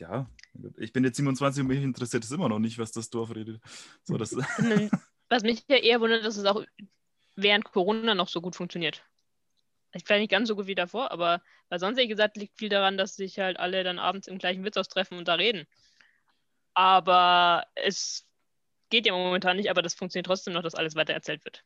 [0.00, 0.30] Ja,
[0.76, 3.60] ich bin jetzt 27 und mich interessiert es immer noch nicht, was das Dorf redet.
[4.04, 4.32] So, das
[5.28, 6.64] was mich ja eher wundert, dass es auch
[7.34, 9.04] während Corona noch so gut funktioniert.
[9.94, 12.68] Ich vielleicht nicht ganz so gut wie davor, aber weil sonst, wie gesagt, liegt viel
[12.68, 15.66] daran, dass sich halt alle dann abends im gleichen Wirtshaus treffen und da reden.
[16.74, 18.24] Aber es
[18.90, 21.64] geht ja momentan nicht, aber das funktioniert trotzdem noch, dass alles weiter erzählt wird.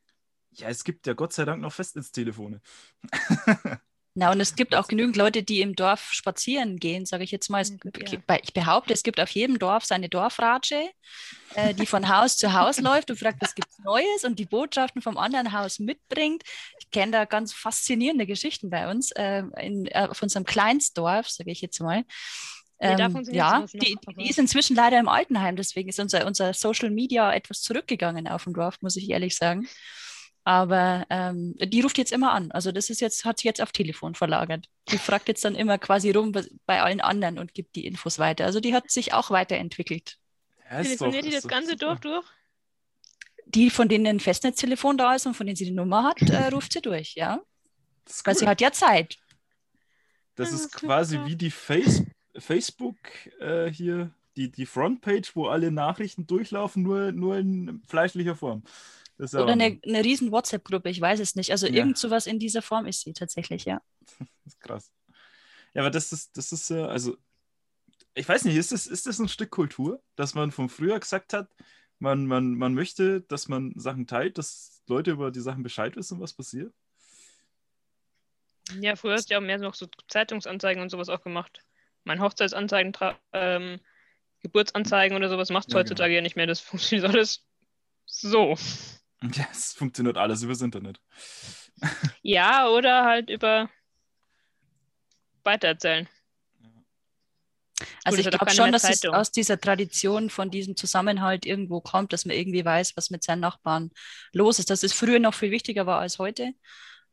[0.55, 2.61] Ja, es gibt ja Gott sei Dank noch Festnetztelefone.
[4.15, 7.49] Na, und es gibt auch genügend Leute, die im Dorf spazieren gehen, sage ich jetzt
[7.49, 7.65] mal.
[7.65, 8.39] Ja.
[8.43, 10.91] Ich behaupte, es gibt auf jedem Dorf seine Dorfratsche,
[11.55, 14.45] äh, die von Haus zu Haus läuft und fragt, was gibt es Neues und die
[14.45, 16.43] Botschaften vom anderen Haus mitbringt.
[16.79, 21.51] Ich kenne da ganz faszinierende Geschichten bei uns, äh, in, äh, auf unserem Kleinstdorf, sage
[21.51, 22.05] ich jetzt mal.
[22.81, 27.33] Ähm, ja, die, die, ist inzwischen leider im Altenheim, deswegen ist unser, unser Social Media
[27.33, 29.69] etwas zurückgegangen auf dem Dorf, muss ich ehrlich sagen.
[30.45, 32.51] Aber ähm, die ruft jetzt immer an.
[32.51, 34.69] Also das ist jetzt, hat sich jetzt auf Telefon verlagert.
[34.89, 36.33] Die fragt jetzt dann immer quasi rum
[36.67, 38.45] bei allen anderen und gibt die Infos weiter.
[38.45, 40.19] Also die hat sich auch weiterentwickelt.
[40.69, 42.27] Ja, Telefoniert die das ganze Dorf durch?
[43.47, 46.49] Die, von denen ein Festnetztelefon da ist und von denen sie die Nummer hat, äh,
[46.53, 47.41] ruft sie durch, ja.
[48.25, 49.19] Weil sie hat ja Zeit.
[50.35, 52.03] Das ist quasi wie die Face
[52.37, 52.97] Facebook
[53.39, 58.63] äh, hier, die, die Frontpage, wo alle Nachrichten durchlaufen, nur, nur in fleischlicher Form.
[59.19, 61.51] Oder eine, eine riesen WhatsApp-Gruppe, ich weiß es nicht.
[61.53, 61.75] Also ja.
[61.75, 63.81] irgend sowas in dieser Form ist sie tatsächlich, ja.
[64.45, 64.93] Das ist krass.
[65.75, 67.17] Ja, aber das ist, das ist ja, also,
[68.15, 71.33] ich weiß nicht, ist das, ist das ein Stück Kultur, dass man von früher gesagt
[71.33, 71.49] hat,
[71.99, 76.21] man, man, man möchte, dass man Sachen teilt, dass Leute über die Sachen Bescheid wissen,
[76.21, 76.75] was passiert?
[78.81, 81.61] Ja, früher hast du ja auch mehr noch so Zeitungsanzeigen und sowas auch gemacht.
[82.05, 82.93] Mein Hochzeitsanzeigen,
[83.33, 83.81] ähm,
[84.41, 86.17] Geburtsanzeigen oder sowas machst du ja, heutzutage genau.
[86.17, 86.47] ja nicht mehr.
[86.47, 87.47] Das funktioniert alles
[88.07, 88.57] so.
[89.35, 91.01] Ja, es funktioniert alles übers Internet.
[92.23, 93.71] Ja, oder halt über
[95.45, 96.09] weitererzählen.
[98.05, 99.15] Also ich glaube schon, dass Zeitung.
[99.15, 103.25] es aus dieser Tradition von diesem Zusammenhalt irgendwo kommt, dass man irgendwie weiß, was mit
[103.25, 103.91] seinen Nachbarn
[104.33, 104.71] los ist.
[104.71, 106.53] Dass es früher noch viel wichtiger war als heute.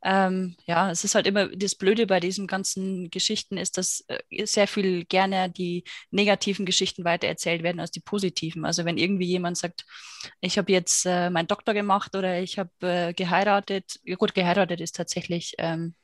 [0.01, 4.45] Ähm, ja, es ist halt immer das Blöde bei diesen ganzen Geschichten ist, dass äh,
[4.45, 8.63] sehr viel gerne die negativen Geschichten weitererzählt werden als die positiven.
[8.65, 9.85] Also wenn irgendwie jemand sagt,
[10.39, 14.79] ich habe jetzt äh, meinen Doktor gemacht oder ich habe äh, geheiratet, ja, gut, geheiratet
[14.79, 15.95] ist tatsächlich ähm,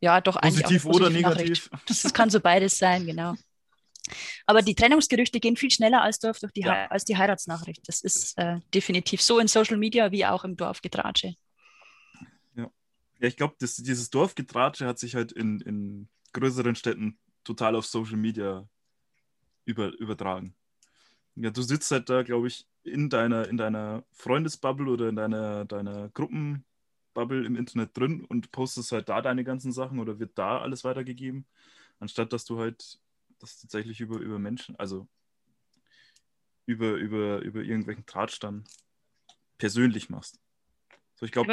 [0.00, 1.70] ja doch positiv eigentlich auch oder negativ.
[1.86, 3.34] Das, das kann so beides sein, genau.
[4.46, 6.86] Aber die Trennungsgerüchte gehen viel schneller als, Dorf durch die, ja.
[6.86, 7.86] als die Heiratsnachricht.
[7.86, 11.34] Das ist äh, definitiv so in Social Media wie auch im Dorfgetratsche.
[13.22, 18.16] Ja, ich glaube, dieses Dorfgetratsche hat sich halt in, in größeren Städten total auf Social
[18.16, 18.68] Media
[19.64, 20.56] über, übertragen.
[21.36, 25.64] Ja, du sitzt halt da, glaube ich, in deiner, in deiner Freundesbubble oder in deiner,
[25.64, 26.64] deiner Gruppen,
[27.14, 30.82] Bubble im Internet drin und postest halt da deine ganzen Sachen oder wird da alles
[30.82, 31.46] weitergegeben,
[32.00, 32.98] anstatt dass du halt
[33.38, 35.06] das tatsächlich über, über Menschen, also
[36.66, 38.64] über, über, über irgendwelchen Tratsch dann
[39.58, 40.40] persönlich machst.
[41.14, 41.52] So, ich glaube,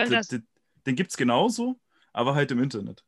[0.85, 1.79] den, gibt es genauso,
[2.13, 3.03] aber halt im Internet.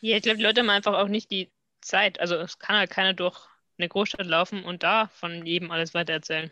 [0.00, 2.20] Ja, ich glaube, die Leute haben einfach auch nicht die Zeit.
[2.20, 3.38] Also es kann halt keiner durch
[3.78, 6.50] eine Großstadt laufen und da von jedem alles weitererzählen.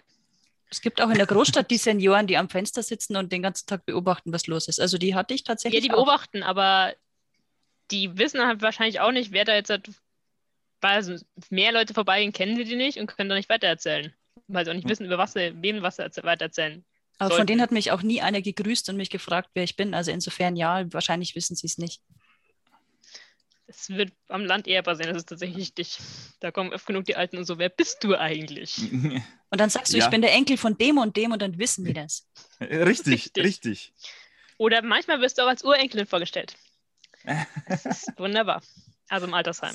[0.70, 3.66] Es gibt auch in der Großstadt die Senioren, die am Fenster sitzen und den ganzen
[3.66, 4.80] Tag beobachten, was los ist.
[4.80, 5.82] Also die hatte ich tatsächlich.
[5.82, 6.48] Ja, die beobachten, auch.
[6.48, 6.94] aber
[7.90, 9.90] die wissen halt wahrscheinlich auch nicht, wer da jetzt halt,
[10.80, 14.14] weil mehr Leute vorbeigehen, kennen sie die nicht und können da nicht weitererzählen.
[14.48, 16.84] Weil sie auch nicht wissen, über was sie, wem was sie weitererzählen.
[17.18, 17.40] Aber sollten.
[17.40, 19.94] von denen hat mich auch nie einer gegrüßt und mich gefragt, wer ich bin.
[19.94, 22.02] Also insofern ja, wahrscheinlich wissen sie es nicht.
[23.66, 25.98] Es wird am Land eher passieren, das ist tatsächlich dich.
[26.40, 28.92] Da kommen oft genug die Alten und so, wer bist du eigentlich?
[29.52, 30.04] Und dann sagst du, ja.
[30.04, 32.26] ich bin der Enkel von dem und dem und dann wissen die das.
[32.60, 33.44] Richtig, richtig.
[33.44, 33.92] richtig.
[34.56, 36.56] Oder manchmal wirst du auch als Urenkelin vorgestellt.
[37.68, 38.62] Das ist wunderbar.
[39.10, 39.74] Also im Altersheim.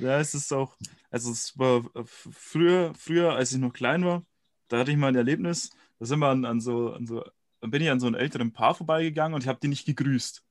[0.00, 0.76] Ja, es ist auch,
[1.10, 4.24] also es war früher, früher, als ich noch klein war,
[4.66, 7.24] da hatte ich mal ein Erlebnis, da sind wir an, an so, an so,
[7.60, 10.42] dann bin ich an so einem älteren Paar vorbeigegangen und ich habe die nicht gegrüßt.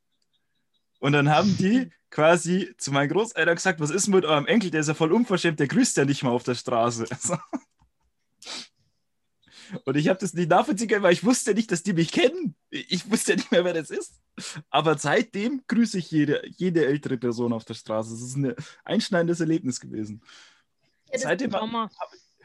[1.00, 4.82] Und dann haben die quasi zu meinen Großeltern gesagt, was ist mit eurem Enkel, der
[4.82, 7.06] ist ja voll unverschämt, der grüßt ja nicht mal auf der Straße.
[9.84, 12.56] Und ich habe das nicht nachvollziehen können, weil ich wusste nicht, dass die mich kennen.
[12.70, 14.22] Ich wusste ja nicht mehr, wer das ist.
[14.70, 18.12] Aber seitdem grüße ich jede, jede ältere Person auf der Straße.
[18.12, 18.54] Das ist ein
[18.84, 20.22] einschneidendes Erlebnis gewesen.
[21.12, 21.68] Ja, seitdem habe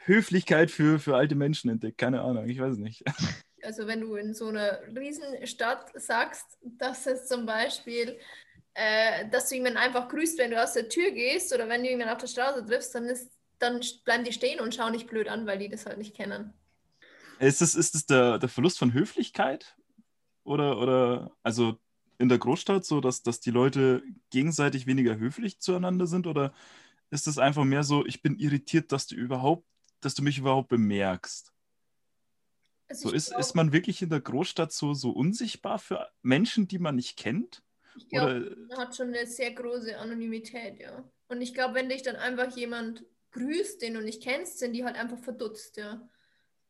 [0.05, 1.97] Höflichkeit für, für alte Menschen entdeckt.
[1.97, 3.03] Keine Ahnung, ich weiß nicht.
[3.63, 8.17] Also wenn du in so einer Riesenstadt sagst, dass es zum Beispiel
[8.73, 11.89] äh, dass du jemanden einfach grüßt, wenn du aus der Tür gehst oder wenn du
[11.89, 15.27] jemanden auf der Straße triffst, dann, ist, dann bleiben die stehen und schauen dich blöd
[15.27, 16.53] an, weil die das halt nicht kennen.
[17.39, 19.75] Ist das, ist das der, der Verlust von Höflichkeit?
[20.43, 21.79] Oder, oder also
[22.17, 26.27] in der Großstadt so, dass, dass die Leute gegenseitig weniger höflich zueinander sind?
[26.27, 26.53] Oder
[27.09, 29.67] ist es einfach mehr so, ich bin irritiert, dass du überhaupt,
[30.01, 31.53] dass du mich überhaupt bemerkst?
[32.89, 36.67] Also so ist, glaub, ist man wirklich in der Großstadt so, so unsichtbar für Menschen,
[36.67, 37.63] die man nicht kennt?
[37.95, 41.09] Ich glaube, man hat schon eine sehr große Anonymität, ja.
[41.27, 44.83] Und ich glaube, wenn dich dann einfach jemand grüßt, den du nicht kennst, sind die
[44.83, 46.07] halt einfach verdutzt, ja.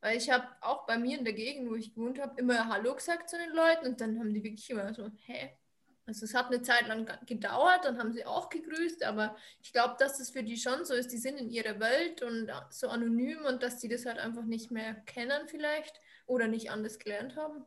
[0.02, 2.96] Weil ich habe auch bei mir in der Gegend, wo ich gewohnt habe, immer Hallo
[2.96, 5.58] gesagt zu den Leuten und dann haben die wirklich immer so, hä?
[6.06, 9.96] Also es hat eine Zeit lang gedauert, dann haben sie auch gegrüßt, aber ich glaube,
[10.00, 13.46] dass das für die schon so ist, die sind in ihrer Welt und so anonym
[13.46, 17.64] und dass die das halt einfach nicht mehr kennen vielleicht oder nicht anders gelernt haben.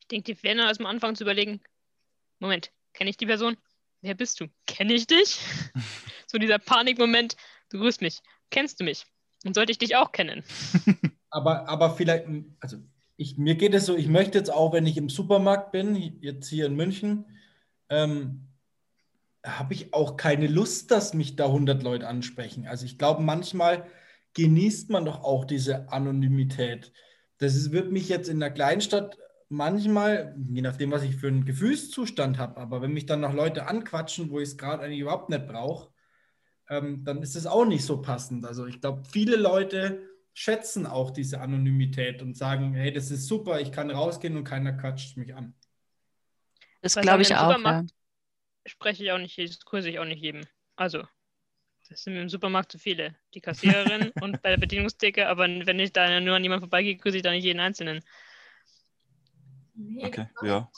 [0.00, 1.60] Ich denke, die werden erstmal anfangen zu überlegen,
[2.38, 3.56] Moment, kenne ich die Person?
[4.02, 4.46] Wer bist du?
[4.66, 5.40] Kenne ich dich?
[6.26, 7.36] so dieser Panikmoment,
[7.68, 8.20] du grüßt mich.
[8.50, 9.04] Kennst du mich?
[9.44, 10.42] Und sollte ich dich auch kennen?
[11.30, 12.26] aber, aber vielleicht,
[12.60, 12.78] also
[13.20, 16.48] ich, mir geht es so, ich möchte jetzt auch, wenn ich im Supermarkt bin, jetzt
[16.48, 17.26] hier in München,
[17.90, 18.48] ähm,
[19.44, 22.66] habe ich auch keine Lust, dass mich da 100 Leute ansprechen.
[22.66, 23.86] Also ich glaube, manchmal
[24.32, 26.94] genießt man doch auch diese Anonymität.
[27.36, 29.18] Das ist, wird mich jetzt in der Kleinstadt
[29.50, 33.66] manchmal, je nachdem, was ich für einen Gefühlszustand habe, aber wenn mich dann noch Leute
[33.66, 35.92] anquatschen, wo ich es gerade eigentlich überhaupt nicht brauche,
[36.70, 38.46] ähm, dann ist es auch nicht so passend.
[38.46, 40.09] Also ich glaube, viele Leute
[40.40, 44.72] schätzen auch diese Anonymität und sagen, hey, das ist super, ich kann rausgehen und keiner
[44.72, 45.52] quatscht mich an.
[46.80, 47.62] Das glaube ich auch.
[47.62, 47.84] Ja.
[48.64, 50.46] Spreche ich auch nicht, das kurse ich auch nicht jedem.
[50.76, 51.04] Also,
[51.90, 53.16] das sind im Supermarkt zu viele.
[53.34, 57.18] Die Kassiererin und bei der Bedienungstheke, aber wenn ich da nur an jemanden vorbeigehe, grüße
[57.18, 58.02] ich da nicht jeden Einzelnen.
[59.74, 60.70] Nee, okay, ja.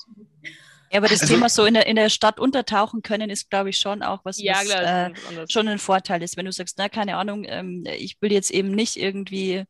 [0.92, 3.70] Ja, aber das also, Thema so in der, in der Stadt untertauchen können, ist, glaube
[3.70, 6.36] ich, schon auch was, ja, was klar, äh, schon ein Vorteil ist.
[6.36, 9.64] Wenn du sagst, na, keine Ahnung, ähm, ich will jetzt eben nicht irgendwie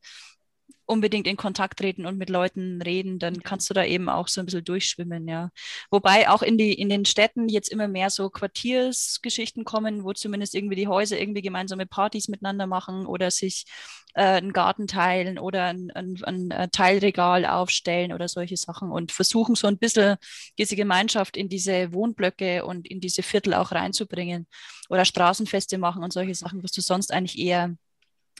[0.85, 4.41] unbedingt in Kontakt treten und mit Leuten reden, dann kannst du da eben auch so
[4.41, 5.49] ein bisschen durchschwimmen, ja.
[5.89, 10.55] Wobei auch in, die, in den Städten jetzt immer mehr so Quartiersgeschichten kommen, wo zumindest
[10.55, 13.65] irgendwie die Häuser irgendwie gemeinsame Partys miteinander machen oder sich
[14.13, 19.11] äh, einen Garten teilen oder ein, ein, ein, äh, Teilregal aufstellen oder solche Sachen und
[19.11, 20.17] versuchen so ein bisschen
[20.57, 24.47] diese Gemeinschaft in diese Wohnblöcke und in diese Viertel auch reinzubringen
[24.89, 27.75] oder Straßenfeste machen und solche Sachen, was du sonst eigentlich eher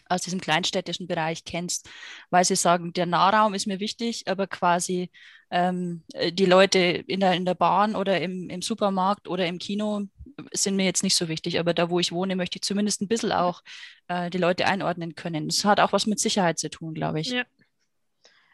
[0.09, 1.89] aus diesem kleinstädtischen Bereich kennst,
[2.29, 5.09] weil sie sagen, der Nahraum ist mir wichtig, aber quasi
[5.51, 9.59] ähm, äh, die Leute in der, in der Bahn oder im, im Supermarkt oder im
[9.59, 10.07] Kino
[10.51, 13.07] sind mir jetzt nicht so wichtig, aber da, wo ich wohne, möchte ich zumindest ein
[13.07, 13.61] bisschen auch
[14.07, 15.47] äh, die Leute einordnen können.
[15.47, 17.29] Das hat auch was mit Sicherheit zu tun, glaube ich.
[17.29, 17.43] Ja.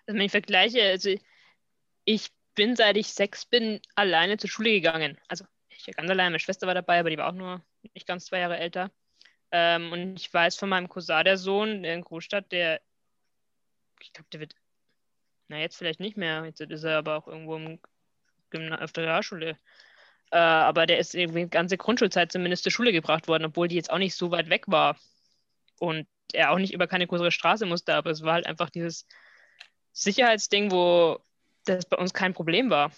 [0.06, 1.16] Also wenn ich vergleiche, also
[2.04, 5.18] ich bin, seit ich sechs bin, alleine zur Schule gegangen.
[5.28, 8.08] Also ich war ganz alleine, meine Schwester war dabei, aber die war auch nur nicht
[8.08, 8.92] ganz zwei Jahre älter.
[9.52, 12.82] Ähm, und ich weiß von meinem Cousin, der Sohn in Großstadt, der,
[14.00, 14.56] ich glaube, der wird,
[15.48, 17.80] na jetzt vielleicht nicht mehr, jetzt ist er aber auch irgendwo im
[18.80, 19.58] auf der Realschule.
[20.32, 23.76] Äh, aber der ist irgendwie die ganze Grundschulzeit zumindest zur Schule gebracht worden, obwohl die
[23.76, 24.98] jetzt auch nicht so weit weg war.
[25.80, 29.08] Und er auch nicht über keine größere Straße musste, aber es war halt einfach dieses
[29.94, 31.20] Sicherheitsding, wo
[31.66, 32.92] das bei uns kein Problem war.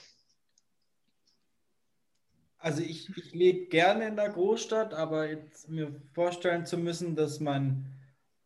[2.62, 7.40] Also ich, ich lebe gerne in der Großstadt, aber jetzt mir vorstellen zu müssen, dass
[7.40, 7.88] mein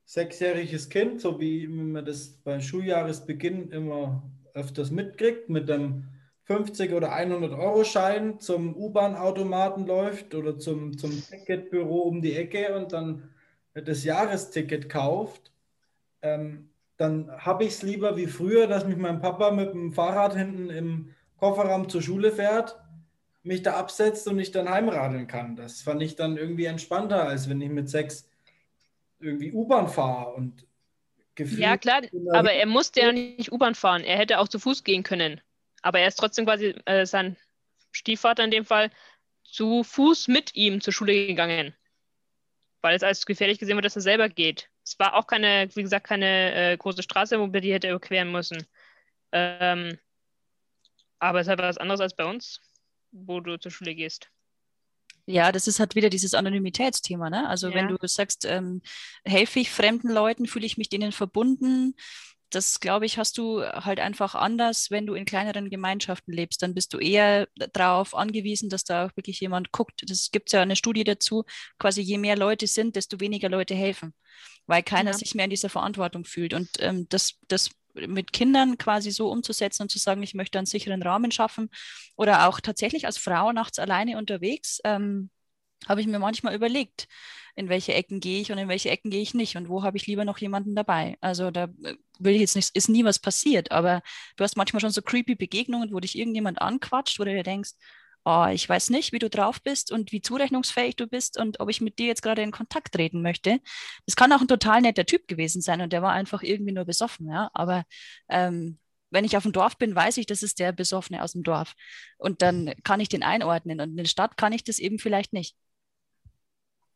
[0.05, 4.23] sechsjähriges Kind, so wie man das beim Schuljahresbeginn immer
[4.53, 6.05] öfters mitkriegt, mit einem
[6.43, 12.73] 50 oder 100 Euro Schein zum U-Bahn-Automaten läuft oder zum, zum Ticketbüro um die Ecke
[12.73, 13.33] und dann
[13.73, 15.51] das Jahresticket kauft,
[16.21, 20.37] ähm, dann habe ich es lieber wie früher, dass mich mein Papa mit dem Fahrrad
[20.37, 22.79] hinten im Kofferraum zur Schule fährt,
[23.45, 25.55] mich da absetzt und ich dann heimradeln kann.
[25.55, 28.29] Das fand ich dann irgendwie entspannter, als wenn ich mit sechs
[29.19, 30.65] irgendwie U-Bahn fahre und
[31.35, 31.59] gefühlt.
[31.59, 32.01] Ja, klar,
[32.33, 34.03] aber er musste ja nicht U-Bahn fahren.
[34.03, 35.41] Er hätte auch zu Fuß gehen können.
[35.81, 37.37] Aber er ist trotzdem quasi äh, sein
[37.91, 38.89] Stiefvater in dem Fall
[39.43, 41.75] zu Fuß mit ihm zur Schule gegangen.
[42.81, 44.69] Weil es als gefährlich gesehen wird, dass er selber geht.
[44.83, 48.31] Es war auch keine, wie gesagt, keine äh, große Straße, wo wir die hätte überqueren
[48.31, 48.65] müssen.
[49.31, 49.97] Ähm,
[51.19, 52.61] aber es ist halt was anderes als bei uns,
[53.15, 54.29] wo du zur Schule gehst.
[55.27, 57.29] Ja, das ist halt wieder dieses Anonymitätsthema.
[57.29, 57.49] Ne?
[57.49, 57.75] Also ja.
[57.75, 58.81] wenn du sagst, ähm,
[59.23, 61.95] helfe ich fremden Leuten, fühle ich mich denen verbunden,
[62.55, 66.61] das glaube ich, hast du halt einfach anders, wenn du in kleineren Gemeinschaften lebst.
[66.61, 70.03] Dann bist du eher darauf angewiesen, dass da auch wirklich jemand guckt.
[70.09, 71.43] Das gibt ja eine Studie dazu,
[71.79, 74.13] quasi je mehr Leute sind, desto weniger Leute helfen,
[74.67, 75.17] weil keiner ja.
[75.17, 76.53] sich mehr in dieser Verantwortung fühlt.
[76.53, 80.65] Und ähm, das, das mit Kindern quasi so umzusetzen und zu sagen, ich möchte einen
[80.65, 81.69] sicheren Rahmen schaffen
[82.15, 85.29] oder auch tatsächlich als Frau nachts alleine unterwegs, ähm,
[85.87, 87.07] habe ich mir manchmal überlegt,
[87.55, 89.97] in welche Ecken gehe ich und in welche Ecken gehe ich nicht und wo habe
[89.97, 91.17] ich lieber noch jemanden dabei.
[91.21, 94.01] Also da äh, will ich jetzt nicht, ist nie was passiert, aber
[94.35, 97.71] du hast manchmal schon so creepy Begegnungen, wo dich irgendjemand anquatscht, wo du dir denkst,
[98.25, 101.69] oh, ich weiß nicht, wie du drauf bist und wie zurechnungsfähig du bist und ob
[101.69, 103.59] ich mit dir jetzt gerade in Kontakt treten möchte.
[104.05, 106.85] Das kann auch ein total netter Typ gewesen sein und der war einfach irgendwie nur
[106.85, 107.49] besoffen, ja.
[107.53, 107.83] Aber
[108.27, 108.79] ähm,
[109.11, 111.73] wenn ich auf dem Dorf bin, weiß ich, das ist der Besoffene aus dem Dorf.
[112.17, 113.79] Und dann kann ich den einordnen.
[113.79, 115.55] Und in der Stadt kann ich das eben vielleicht nicht.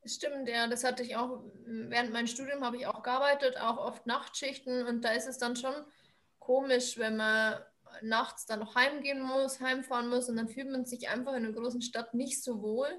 [0.06, 4.08] Stimmt, ja, das hatte ich auch, während meinem Studium habe ich auch gearbeitet, auch oft
[4.08, 5.74] Nachtschichten und da ist es dann schon
[6.39, 7.60] komisch, wenn man
[8.02, 11.54] nachts dann noch heimgehen muss, heimfahren muss und dann fühlt man sich einfach in einer
[11.54, 12.89] großen Stadt nicht so wohl,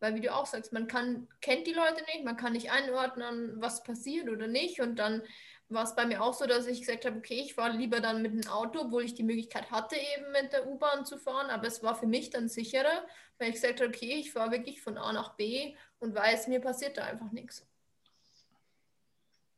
[0.00, 3.60] weil wie du auch sagst, man kann, kennt die Leute nicht, man kann nicht einordnen,
[3.60, 5.22] was passiert oder nicht und dann
[5.70, 8.22] war es bei mir auch so, dass ich gesagt habe, okay, ich fahre lieber dann
[8.22, 11.66] mit dem Auto, obwohl ich die Möglichkeit hatte, eben mit der U-Bahn zu fahren, aber
[11.66, 13.04] es war für mich dann sicherer,
[13.38, 16.60] weil ich gesagt habe, okay, ich fahre wirklich von A nach B und weiß, mir
[16.60, 17.66] passiert da einfach nichts.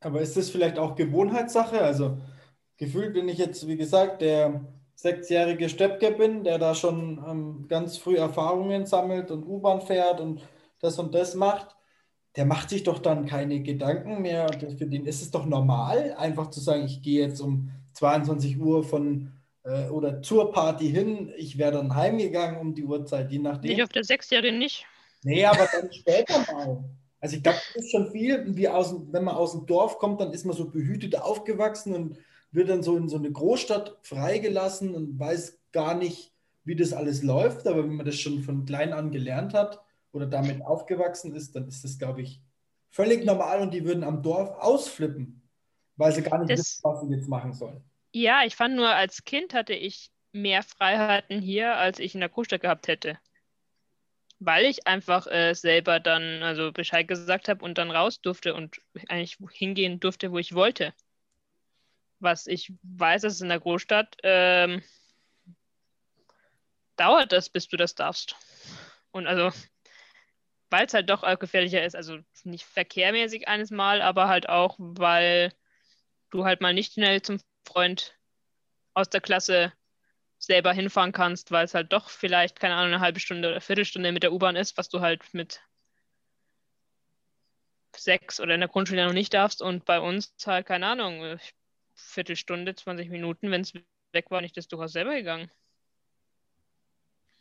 [0.01, 1.81] Aber ist das vielleicht auch Gewohnheitssache?
[1.81, 2.19] Also
[2.81, 4.65] gefühlt bin ich jetzt, wie gesagt, der
[4.95, 10.43] sechsjährige Steppke bin, der da schon ähm, ganz früh Erfahrungen sammelt und U-Bahn fährt und
[10.81, 11.77] das und das macht,
[12.37, 14.49] der macht sich doch dann keine Gedanken mehr.
[14.79, 18.83] Für den ist es doch normal, einfach zu sagen, ich gehe jetzt um 22 Uhr
[18.83, 23.73] von äh, oder zur Party hin, ich wäre dann heimgegangen um die Uhrzeit, je nachdem.
[23.73, 24.87] Nicht auf der Sechsjährigen nicht.
[25.23, 26.83] Nee, aber dann später mal.
[27.21, 30.23] Also ich glaube, das ist schon viel, wie aus, wenn man aus dem Dorf kommt,
[30.23, 32.19] dann ist man so behütet aufgewachsen und
[32.53, 36.33] wird dann so in so eine Großstadt freigelassen und weiß gar nicht,
[36.65, 37.67] wie das alles läuft.
[37.67, 39.81] Aber wenn man das schon von klein an gelernt hat
[40.13, 42.43] oder damit aufgewachsen ist, dann ist das, glaube ich,
[42.91, 45.49] völlig normal und die würden am Dorf ausflippen,
[45.97, 47.83] weil sie gar nicht das, wissen, was sie jetzt machen sollen.
[48.13, 52.29] Ja, ich fand nur, als Kind hatte ich mehr Freiheiten hier, als ich in der
[52.29, 53.19] Großstadt gehabt hätte.
[54.41, 58.81] Weil ich einfach äh, selber dann also Bescheid gesagt habe und dann raus durfte und
[59.09, 60.95] eigentlich hingehen durfte, wo ich wollte
[62.21, 64.83] was ich weiß, ist in der Großstadt, ähm,
[66.97, 68.37] dauert das, bis du das darfst.
[69.11, 69.51] Und also,
[70.71, 75.53] weil es halt doch gefährlicher ist, also nicht verkehrmäßig eines Mal, aber halt auch, weil
[76.31, 78.17] du halt mal nicht schnell zum Freund
[78.95, 79.73] aus der Klasse
[80.39, 84.13] selber hinfahren kannst, weil es halt doch vielleicht, keine Ahnung, eine halbe Stunde oder Viertelstunde
[84.13, 85.61] mit der U-Bahn ist, was du halt mit
[87.97, 89.61] sechs oder in der Grundschule noch nicht darfst.
[89.63, 91.55] Und bei uns halt, keine Ahnung, ich
[92.01, 93.75] Viertelstunde, 20 Minuten, wenn es
[94.13, 95.51] weg war, nicht das durchaus selber gegangen.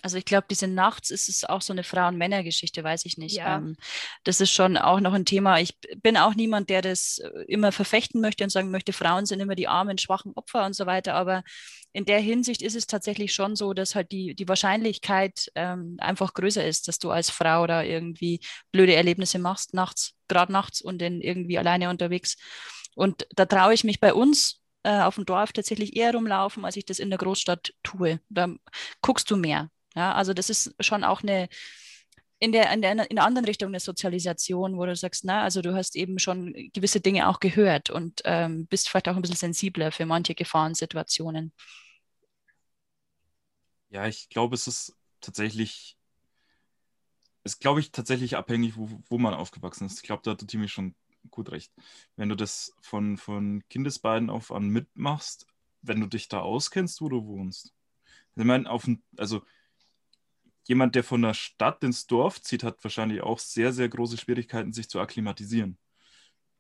[0.02, 3.36] Also ich glaube, diese Nachts ist es auch so eine Frauen-Männer-Geschichte, weiß ich nicht.
[3.36, 3.58] Ja.
[3.58, 3.76] Ähm,
[4.24, 5.60] das ist schon auch noch ein Thema.
[5.60, 9.42] Ich bin auch niemand, der das äh, immer verfechten möchte und sagen möchte, Frauen sind
[9.42, 11.16] immer die armen, schwachen Opfer und so weiter.
[11.16, 11.44] Aber
[11.92, 16.34] in der Hinsicht ist es tatsächlich schon so, dass halt die, die Wahrscheinlichkeit ähm, einfach
[16.34, 18.40] größer ist, dass du als Frau da irgendwie
[18.72, 22.38] blöde Erlebnisse machst, nachts, gerade nachts und dann irgendwie alleine unterwegs.
[23.00, 26.76] Und da traue ich mich bei uns äh, auf dem Dorf tatsächlich eher rumlaufen, als
[26.76, 28.20] ich das in der Großstadt tue.
[28.28, 28.54] Da
[29.02, 29.72] guckst du mehr.
[29.96, 31.48] Ja, also das ist schon auch eine
[32.40, 35.62] in der, in der, in der anderen Richtung eine Sozialisation, wo du sagst, na, also
[35.62, 39.38] du hast eben schon gewisse Dinge auch gehört und ähm, bist vielleicht auch ein bisschen
[39.38, 41.54] sensibler für manche Gefahrensituationen.
[43.90, 45.98] Ja, ich glaube, es ist tatsächlich,
[47.44, 49.98] ist, glaube ich, tatsächlich abhängig, wo, wo man aufgewachsen ist.
[49.98, 50.96] Ich glaube, da hat Timi schon
[51.30, 51.72] gut recht.
[52.16, 55.48] Wenn du das von, von Kindesbeinen auf an mitmachst,
[55.82, 57.74] wenn du dich da auskennst, wo du wohnst.
[58.36, 59.44] Ich meine, auf also
[60.66, 64.72] jemand, der von der Stadt ins Dorf zieht, hat wahrscheinlich auch sehr, sehr große Schwierigkeiten,
[64.72, 65.78] sich zu akklimatisieren.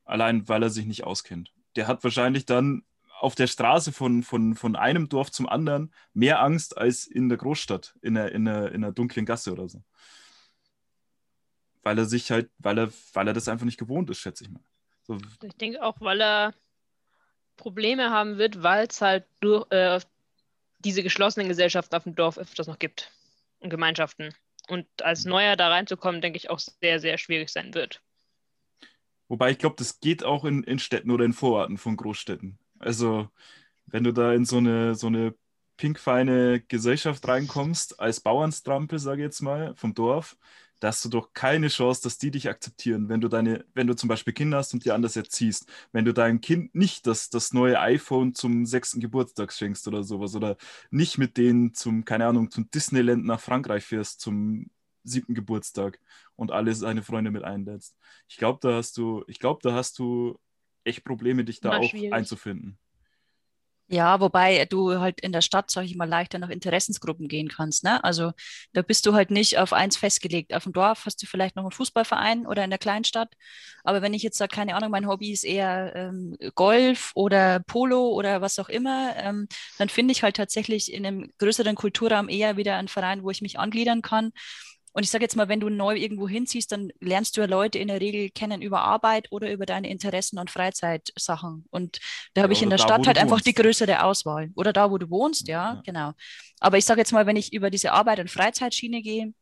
[0.03, 1.53] Allein, weil er sich nicht auskennt.
[1.76, 2.84] Der hat wahrscheinlich dann
[3.20, 7.38] auf der Straße von, von, von einem Dorf zum anderen mehr Angst als in der
[7.38, 9.84] Großstadt, in einer, in, einer, in einer dunklen Gasse oder so.
[11.84, 14.50] Weil er sich halt, weil er, weil er das einfach nicht gewohnt ist, schätze ich
[14.50, 14.64] mal.
[15.04, 15.18] So.
[15.44, 16.54] Ich denke auch, weil er
[17.58, 20.00] Probleme haben wird, weil es halt durch äh,
[20.80, 23.12] diese geschlossenen Gesellschaften auf dem Dorf öfters noch gibt
[23.60, 24.34] und Gemeinschaften.
[24.68, 25.32] Und als mhm.
[25.32, 28.02] Neuer da reinzukommen, denke ich, auch sehr, sehr schwierig sein wird.
[29.28, 32.58] Wobei ich glaube, das geht auch in, in Städten oder in Vororten von Großstädten.
[32.80, 33.30] Also,
[33.86, 35.36] wenn du da in so eine, so eine
[35.78, 40.36] pinkfeine Gesellschaft reinkommst, als Bauernstrampel, sage ich jetzt mal, vom Dorf,
[40.80, 43.96] da hast du doch keine Chance, dass die dich akzeptieren, wenn du deine, wenn du
[43.96, 45.70] zum Beispiel Kinder hast und die anders erziehst.
[45.92, 50.36] Wenn du deinem Kind nicht das, das neue iPhone zum sechsten Geburtstag schenkst oder sowas
[50.36, 50.58] oder
[50.90, 54.70] nicht mit denen zum, keine Ahnung, zum Disneyland nach Frankreich fährst zum
[55.04, 56.00] siebten Geburtstag
[56.36, 57.98] und alle seine Freunde mit einlädst.
[58.28, 60.40] Ich glaube, da hast du, ich glaube, da hast du
[60.84, 62.14] echt Probleme, dich da War auch schwierig.
[62.14, 62.78] einzufinden.
[63.92, 67.84] Ja, wobei du halt in der Stadt, sag ich mal, leichter nach Interessensgruppen gehen kannst.
[67.84, 68.04] Ne?
[68.04, 68.34] Also
[68.74, 70.54] da bist du halt nicht auf eins festgelegt.
[70.54, 73.34] Auf dem Dorf hast du vielleicht noch einen Fußballverein oder in der Kleinstadt.
[73.84, 78.10] Aber wenn ich jetzt sage, keine Ahnung, mein Hobby ist eher ähm, Golf oder Polo
[78.10, 79.48] oder was auch immer, ähm,
[79.80, 83.42] dann finde ich halt tatsächlich in einem größeren Kulturraum eher wieder einen Verein, wo ich
[83.42, 84.32] mich angliedern kann
[84.94, 87.78] und ich sage jetzt mal, wenn du neu irgendwo hinziehst, dann lernst du ja Leute
[87.78, 91.66] in der Regel kennen über Arbeit oder über deine Interessen und Freizeitsachen.
[91.70, 92.00] Und
[92.34, 93.48] da habe ja, ich in der da, Stadt halt einfach wohnst.
[93.48, 94.52] die größere Auswahl.
[94.56, 95.82] Oder da, wo du wohnst, ja, ja.
[95.86, 96.14] genau.
[96.60, 99.34] Aber ich sage jetzt mal, wenn ich über diese Arbeit- und Freizeitschiene gehe,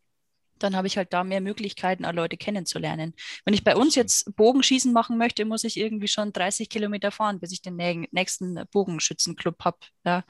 [0.59, 3.13] dann habe ich halt da mehr Möglichkeiten, auch Leute kennenzulernen.
[3.45, 7.39] Wenn ich bei uns jetzt Bogenschießen machen möchte, muss ich irgendwie schon 30 Kilometer fahren,
[7.39, 7.75] bis ich den
[8.11, 9.77] nächsten Bogenschützenclub habe.
[10.03, 10.23] Ja.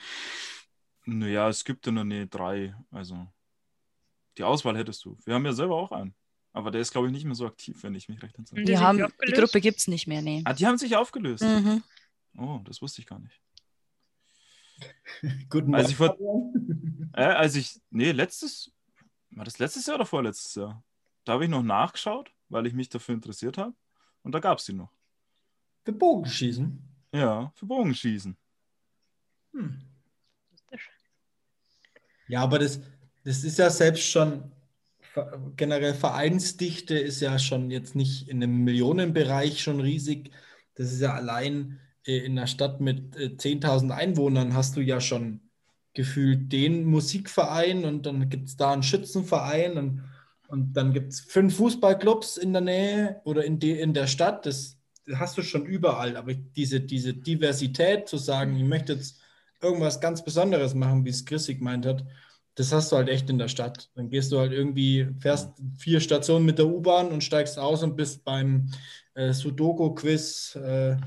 [1.05, 3.28] Naja, es gibt in der Nähe drei, also
[4.38, 5.17] die Auswahl hättest du.
[5.25, 6.13] Wir haben ja selber auch einen.
[6.53, 8.63] Aber der ist, glaube ich, nicht mehr so aktiv, wenn ich mich recht entsinne.
[8.63, 10.41] Die, haben, die Gruppe gibt es nicht mehr, nee.
[10.45, 11.43] Ah, die haben sich aufgelöst.
[11.43, 11.83] Mhm.
[12.38, 13.39] Oh, das wusste ich gar nicht.
[15.49, 15.75] Guten Morgen.
[15.75, 16.17] Also ich, vor,
[17.13, 18.71] äh, als ich, nee, letztes,
[19.31, 20.83] war das letztes Jahr oder vorletztes Jahr?
[21.25, 23.75] Da habe ich noch nachgeschaut, weil ich mich dafür interessiert habe.
[24.23, 24.91] Und da gab es die noch.
[25.83, 26.81] Für Bogenschießen?
[27.13, 28.38] Ja, für Bogenschießen.
[29.53, 29.81] Hm.
[32.27, 32.81] Ja, aber das,
[33.28, 34.51] das ist ja selbst schon
[35.57, 40.32] generell Vereinsdichte ist ja schon jetzt nicht in einem Millionenbereich schon riesig.
[40.75, 45.01] Das ist ja allein äh, in einer Stadt mit 10.000 äh, Einwohnern hast du ja
[45.01, 45.41] schon
[45.93, 50.03] gefühlt den Musikverein und dann gibt es da einen Schützenverein und,
[50.47, 54.45] und dann gibt es fünf Fußballclubs in der Nähe oder in, de, in der Stadt.
[54.45, 56.15] Das, das hast du schon überall.
[56.15, 59.19] Aber diese, diese Diversität zu sagen, ich möchte jetzt
[59.61, 62.05] irgendwas ganz Besonderes machen, wie es Chrissy gemeint hat,
[62.58, 63.88] das hast du halt echt in der Stadt.
[63.93, 67.95] Dann gehst du halt irgendwie, fährst vier Stationen mit der U-Bahn und steigst aus und
[67.95, 68.72] bist beim
[69.14, 70.97] äh, Sudoku-Quiz, äh,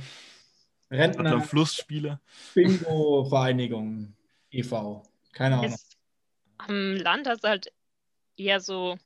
[0.93, 2.21] Rentner, Flussspiele,
[2.55, 4.15] Bingo-Vereinigung
[4.53, 5.03] e.V.
[5.33, 5.71] Keine Ahnung.
[5.71, 5.99] Jetzt,
[6.59, 7.73] am Land hast du halt
[8.37, 8.97] eher so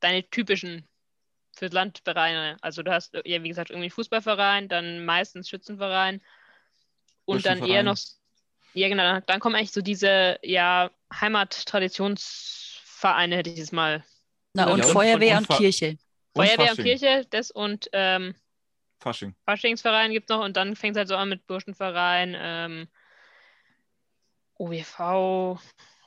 [0.00, 0.88] deine typischen
[1.54, 2.56] fürs Land Vereine.
[2.62, 6.22] Also du hast ja, wie gesagt, irgendwie Fußballverein, dann meistens Schützenverein
[7.26, 7.98] und dann eher noch
[8.76, 9.20] ja, genau.
[9.20, 14.04] Dann kommen eigentlich so diese ja, Heimattraditionsvereine, hätte ich jetzt mal.
[14.52, 15.96] Na, und ja, Feuerwehr und, und, Kirche.
[16.36, 18.34] Feuerwehr und Kirche, das und ähm,
[19.00, 19.34] Fasching.
[19.46, 22.88] Faschingsverein gibt es noch und dann fängt es halt so an mit Burschenverein, ähm,
[24.58, 25.58] OWV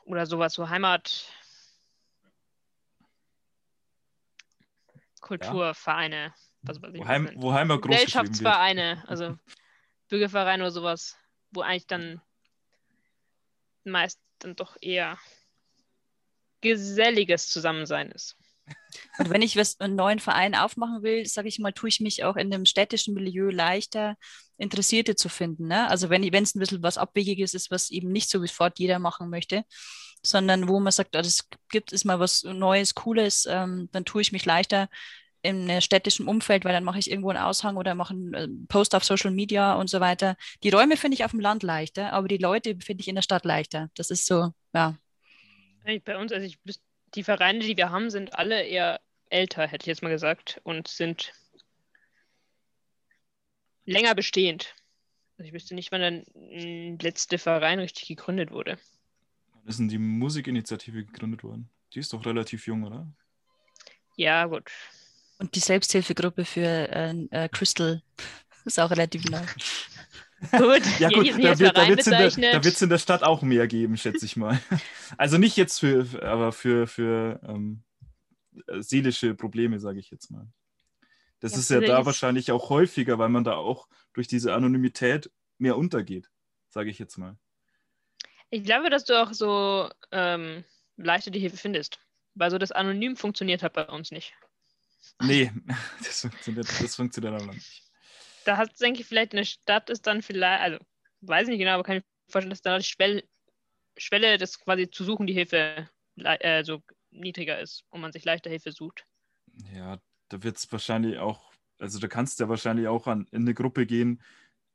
[0.06, 1.26] oder sowas, so Heimat.
[5.22, 6.26] Kulturvereine.
[6.26, 6.34] Ja.
[6.62, 9.38] Was, was wo, Heim, wo Heimat groß Gesellschaftsvereine, also
[10.08, 11.18] Bürgervereine oder sowas,
[11.52, 12.22] wo eigentlich dann
[13.84, 15.18] meist dann doch eher
[16.62, 18.36] geselliges Zusammensein ist.
[19.18, 22.24] Und wenn ich was, einen neuen Verein aufmachen will, sage ich mal, tue ich mich
[22.24, 24.16] auch in dem städtischen Milieu leichter,
[24.58, 25.68] Interessierte zu finden.
[25.68, 25.88] Ne?
[25.88, 29.30] Also wenn es ein bisschen was Abwegiges ist, was eben nicht so sofort jeder machen
[29.30, 29.64] möchte,
[30.22, 34.22] sondern wo man sagt, oh, das gibt es mal was Neues, Cooles, ähm, dann tue
[34.22, 34.90] ich mich leichter,
[35.42, 38.48] in einem städtischen Umfeld, weil dann mache ich irgendwo einen Aushang oder mache einen äh,
[38.68, 40.36] Post auf Social Media und so weiter.
[40.64, 43.22] Die Räume finde ich auf dem Land leichter, aber die Leute finde ich in der
[43.22, 43.90] Stadt leichter.
[43.96, 44.98] Das ist so, ja.
[46.06, 46.60] Bei uns, also ich,
[47.16, 50.88] die Vereine, die wir haben, sind alle eher älter, hätte ich jetzt mal gesagt, und
[50.88, 51.34] sind
[53.86, 54.76] länger bestehend.
[55.38, 58.78] Also ich wüsste nicht, wann der letzte Verein richtig gegründet wurde.
[59.54, 61.70] Wann ist denn die Musikinitiative gegründet worden?
[61.94, 63.12] Die ist doch relativ jung, oder?
[64.16, 64.70] Ja, gut.
[65.40, 68.02] Und die Selbsthilfegruppe für äh, äh, Crystal
[68.66, 69.42] ist auch relativ neu.
[70.52, 74.26] Gut, ja gut, da wird es in, der, in der Stadt auch mehr geben, schätze
[74.26, 74.58] ich mal.
[75.18, 77.84] Also nicht jetzt für, aber für, für ähm,
[78.78, 80.48] seelische Probleme, sage ich jetzt mal.
[81.42, 85.30] Das ja, ist ja da wahrscheinlich auch häufiger, weil man da auch durch diese Anonymität
[85.58, 86.30] mehr untergeht,
[86.70, 87.36] sage ich jetzt mal.
[88.50, 90.64] Ich glaube, dass du auch so ähm,
[90.96, 92.00] leichter die Hilfe findest,
[92.36, 94.34] weil so das Anonym funktioniert hat bei uns nicht.
[95.22, 95.52] Nee,
[96.00, 97.84] das funktioniert, das funktioniert aber nicht.
[98.46, 100.80] Da hast denke ich, vielleicht eine Stadt ist dann vielleicht, also
[101.22, 103.24] weiß ich nicht genau, aber kann ich mir vorstellen, dass da die Schwelle,
[103.98, 106.82] Schwelle das quasi zu suchen, die Hilfe äh, so
[107.12, 109.06] niedriger ist und man sich leichter Hilfe sucht.
[109.74, 113.42] Ja, da wird es wahrscheinlich auch, also da kannst du ja wahrscheinlich auch an, in
[113.42, 114.22] eine Gruppe gehen,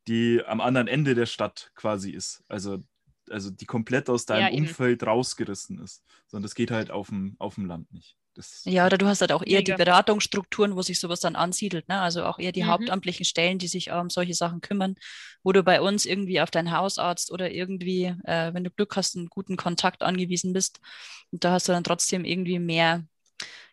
[0.09, 2.45] die am anderen Ende der Stadt quasi ist.
[2.49, 2.83] Also,
[3.31, 6.05] also die komplett aus deinem ja, Umfeld rausgerissen ist.
[6.27, 8.16] Sondern das geht halt auf dem, auf dem Land nicht.
[8.35, 9.76] Das ja, oder du hast halt auch eher mega.
[9.76, 11.89] die Beratungsstrukturen, wo sich sowas dann ansiedelt.
[11.89, 12.01] Ne?
[12.01, 12.68] Also auch eher die mhm.
[12.68, 14.97] hauptamtlichen Stellen, die sich um solche Sachen kümmern,
[15.43, 19.16] wo du bei uns irgendwie auf deinen Hausarzt oder irgendwie, äh, wenn du Glück hast,
[19.16, 20.80] einen guten Kontakt angewiesen bist.
[21.30, 23.05] Und da hast du dann trotzdem irgendwie mehr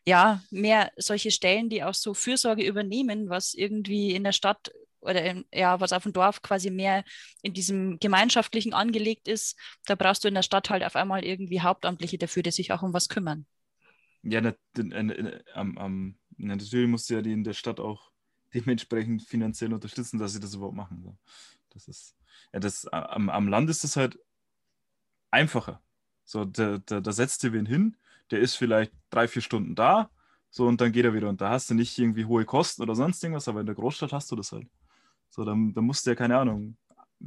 [0.06, 5.24] ja, mehr solche Stellen, die auch so Fürsorge übernehmen, was irgendwie in der Stadt oder
[5.24, 7.04] in, ja, was auf dem Dorf quasi mehr
[7.42, 11.62] in diesem Gemeinschaftlichen angelegt ist, da brauchst du in der Stadt halt auf einmal irgendwie
[11.62, 13.46] Hauptamtliche dafür, die sich auch um was kümmern.
[14.24, 18.12] Ja, ne, ne, am, am, natürlich musst du ja die in der Stadt auch
[18.54, 21.02] dementsprechend finanziell unterstützen, dass sie das überhaupt machen.
[21.04, 21.18] So.
[21.70, 22.16] Das ist,
[22.54, 24.20] ja, das, am, am Land ist das halt
[25.32, 25.82] einfacher.
[26.24, 27.98] So, da, da, da setzt du wen hin,
[28.30, 30.10] der ist vielleicht drei, vier Stunden da,
[30.50, 31.30] so und dann geht er wieder.
[31.30, 34.14] Und da hast du nicht irgendwie hohe Kosten oder sonst irgendwas, aber in der Großstadt
[34.14, 34.68] hast du das halt.
[35.30, 36.78] So, dann, dann musst du ja, keine Ahnung,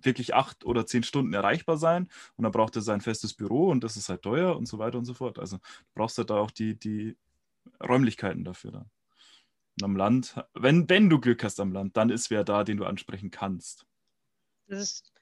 [0.02, 3.84] wirklich acht oder zehn Stunden erreichbar sein und dann braucht er sein festes Büro und
[3.84, 5.38] das ist halt teuer und so weiter und so fort.
[5.38, 5.62] Also du
[5.94, 7.16] brauchst halt da auch die, die
[7.82, 8.90] Räumlichkeiten dafür dann.
[9.80, 12.76] Und am Land, wenn, wenn du Glück hast am Land, dann ist wer da, den
[12.76, 13.86] du ansprechen kannst.
[14.66, 15.12] Das ist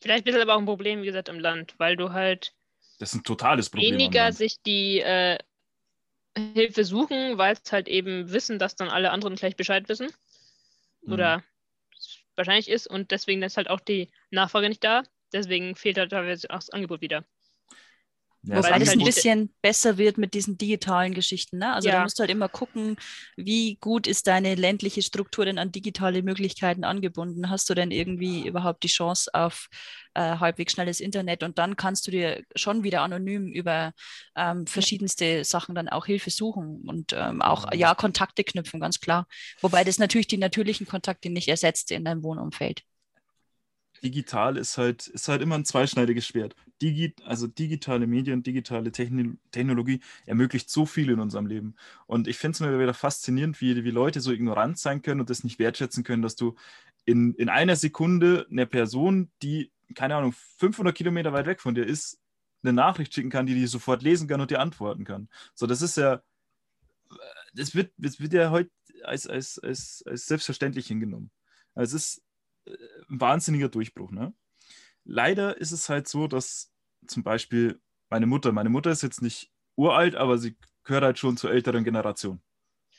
[0.00, 2.54] vielleicht ein bisschen aber auch ein Problem, wie gesagt, im Land, weil du halt
[2.98, 3.94] das ist ein totales Problem.
[3.94, 5.36] Weniger sich die äh,
[6.36, 10.06] Hilfe suchen, weil es halt eben wissen, dass dann alle anderen gleich Bescheid wissen.
[11.02, 11.10] Mhm.
[12.36, 15.02] Wahrscheinlich ist und deswegen ist halt auch die Nachfrage nicht da.
[15.32, 17.24] Deswegen fehlt halt teilweise auch das Angebot wieder.
[18.44, 21.58] Ja, Wobei das halt ein bisschen besser wird mit diesen digitalen Geschichten.
[21.58, 21.72] Ne?
[21.72, 21.94] Also ja.
[21.94, 22.96] da musst du halt immer gucken,
[23.36, 27.50] wie gut ist deine ländliche Struktur denn an digitale Möglichkeiten angebunden?
[27.50, 29.68] Hast du denn irgendwie überhaupt die Chance auf
[30.14, 31.44] äh, halbwegs schnelles Internet?
[31.44, 33.92] Und dann kannst du dir schon wieder anonym über
[34.34, 37.78] ähm, verschiedenste Sachen dann auch Hilfe suchen und ähm, auch mhm.
[37.78, 39.28] ja Kontakte knüpfen, ganz klar.
[39.60, 42.82] Wobei das natürlich die natürlichen Kontakte nicht ersetzt in deinem Wohnumfeld
[44.02, 46.54] digital ist halt, ist halt immer ein zweischneidiges Schwert.
[46.80, 51.76] Digi also digitale Medien, digitale Techn Technologie ermöglicht so viel in unserem Leben.
[52.06, 55.30] Und ich finde es immer wieder faszinierend, wie, wie Leute so ignorant sein können und
[55.30, 56.54] das nicht wertschätzen können, dass du
[57.04, 61.84] in, in einer Sekunde einer Person, die, keine Ahnung, 500 Kilometer weit weg von dir
[61.84, 62.18] ist,
[62.62, 65.28] eine Nachricht schicken kann, die die sofort lesen kann und dir antworten kann.
[65.54, 66.22] So, das ist ja,
[67.54, 68.70] das wird, das wird ja heute
[69.04, 71.30] als, als, als, als selbstverständlich hingenommen.
[71.74, 72.21] Also es ist
[72.66, 74.10] ein wahnsinniger Durchbruch.
[74.10, 74.34] Ne?
[75.04, 76.72] Leider ist es halt so, dass
[77.06, 81.36] zum Beispiel meine Mutter, meine Mutter ist jetzt nicht uralt, aber sie gehört halt schon
[81.36, 82.40] zur älteren Generation.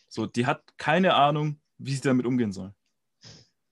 [0.07, 2.73] So, die hat keine Ahnung, wie sie damit umgehen soll.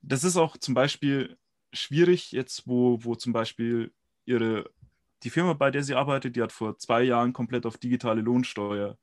[0.01, 1.37] Das ist auch zum Beispiel
[1.73, 3.93] schwierig, jetzt wo, wo zum Beispiel
[4.25, 4.69] ihre,
[5.23, 8.97] die Firma, bei der sie arbeitet, die hat vor zwei Jahren komplett auf digitale Lohnsteuer,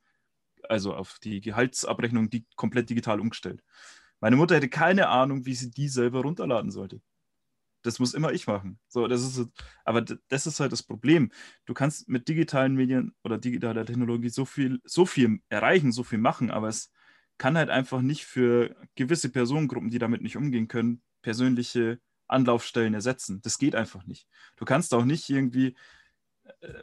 [0.68, 3.62] also auf die Gehaltsabrechnung, die komplett digital umgestellt.
[4.20, 7.00] Meine Mutter hätte keine Ahnung, wie sie die selber runterladen sollte.
[7.82, 8.80] Das muss immer ich machen.
[8.88, 9.48] So, das ist,
[9.84, 11.30] aber das ist halt das Problem.
[11.64, 16.18] Du kannst mit digitalen Medien oder digitaler Technologie so viel, so viel erreichen, so viel
[16.18, 16.90] machen, aber es
[17.38, 23.40] kann halt einfach nicht für gewisse Personengruppen, die damit nicht umgehen können, persönliche Anlaufstellen ersetzen.
[23.42, 24.26] Das geht einfach nicht.
[24.56, 25.76] Du kannst auch nicht irgendwie,
[26.60, 26.82] äh,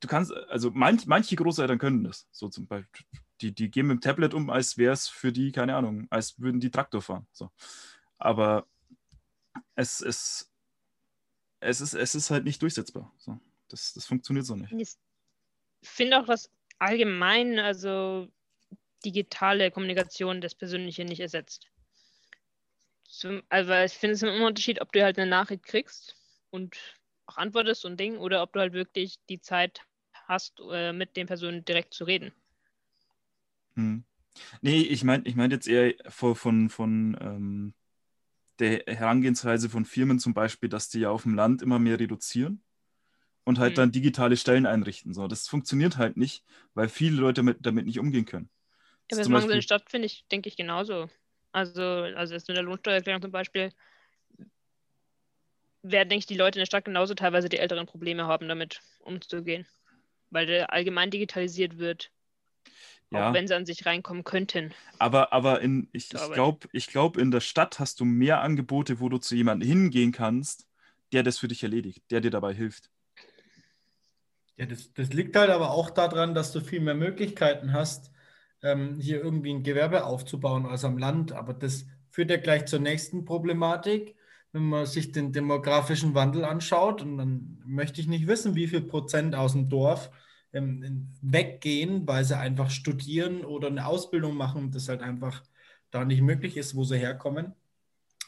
[0.00, 3.06] du kannst, also manch, manche Großeltern können das, so zum Beispiel
[3.40, 6.38] die, die gehen mit dem Tablet um, als wäre es für die, keine Ahnung, als
[6.38, 7.26] würden die Traktor fahren.
[7.32, 7.50] So.
[8.18, 8.66] Aber
[9.74, 10.52] es, es,
[11.60, 13.12] es, ist, es ist halt nicht durchsetzbar.
[13.18, 13.38] So.
[13.68, 14.72] Das, das funktioniert so nicht.
[14.72, 18.28] Ich finde auch, dass allgemein, also
[19.04, 21.66] digitale Kommunikation das Persönliche nicht ersetzt.
[23.08, 26.16] Zum, also ich finde es immer ein Unterschied, ob du halt eine Nachricht kriegst
[26.50, 26.76] und
[27.26, 29.82] auch antwortest und Ding, oder ob du halt wirklich die Zeit
[30.26, 32.32] hast, äh, mit den Personen direkt zu reden.
[33.80, 34.04] Hm.
[34.60, 37.74] Nee, ich meine ich mein jetzt eher von, von, von ähm,
[38.58, 42.62] der Herangehensweise von Firmen zum Beispiel, dass die ja auf dem Land immer mehr reduzieren
[43.44, 43.76] und halt mhm.
[43.76, 45.14] dann digitale Stellen einrichten.
[45.14, 48.50] So, das funktioniert halt nicht, weil viele Leute mit, damit nicht umgehen können.
[49.10, 51.08] Ja, aber das machen sie in der Stadt, finde ich, denke ich, genauso.
[51.52, 53.72] Also, also jetzt in der Lohnsteuererklärung zum Beispiel
[55.82, 58.80] werden, denke ich, die Leute in der Stadt genauso teilweise die älteren Probleme haben, damit
[59.00, 59.66] umzugehen.
[60.30, 62.12] Weil der allgemein digitalisiert wird.
[63.10, 63.30] Ja.
[63.30, 64.72] Auch wenn sie an sich reinkommen könnten.
[64.98, 69.00] Aber, aber in, ich, ich glaube, ich glaub, in der Stadt hast du mehr Angebote,
[69.00, 70.66] wo du zu jemandem hingehen kannst,
[71.12, 72.90] der das für dich erledigt, der dir dabei hilft.
[74.56, 78.12] Ja, das, das liegt halt aber auch daran, dass du viel mehr Möglichkeiten hast,
[78.62, 81.32] ähm, hier irgendwie ein Gewerbe aufzubauen als am Land.
[81.32, 84.16] Aber das führt ja gleich zur nächsten Problematik.
[84.52, 88.82] Wenn man sich den demografischen Wandel anschaut, und dann möchte ich nicht wissen, wie viel
[88.82, 90.10] Prozent aus dem Dorf
[90.52, 95.42] weggehen, weil sie einfach studieren oder eine Ausbildung machen und das halt einfach
[95.90, 97.54] da nicht möglich ist, wo sie herkommen.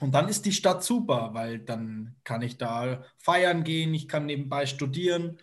[0.00, 4.26] Und dann ist die Stadt super, weil dann kann ich da feiern gehen, ich kann
[4.26, 5.38] nebenbei studieren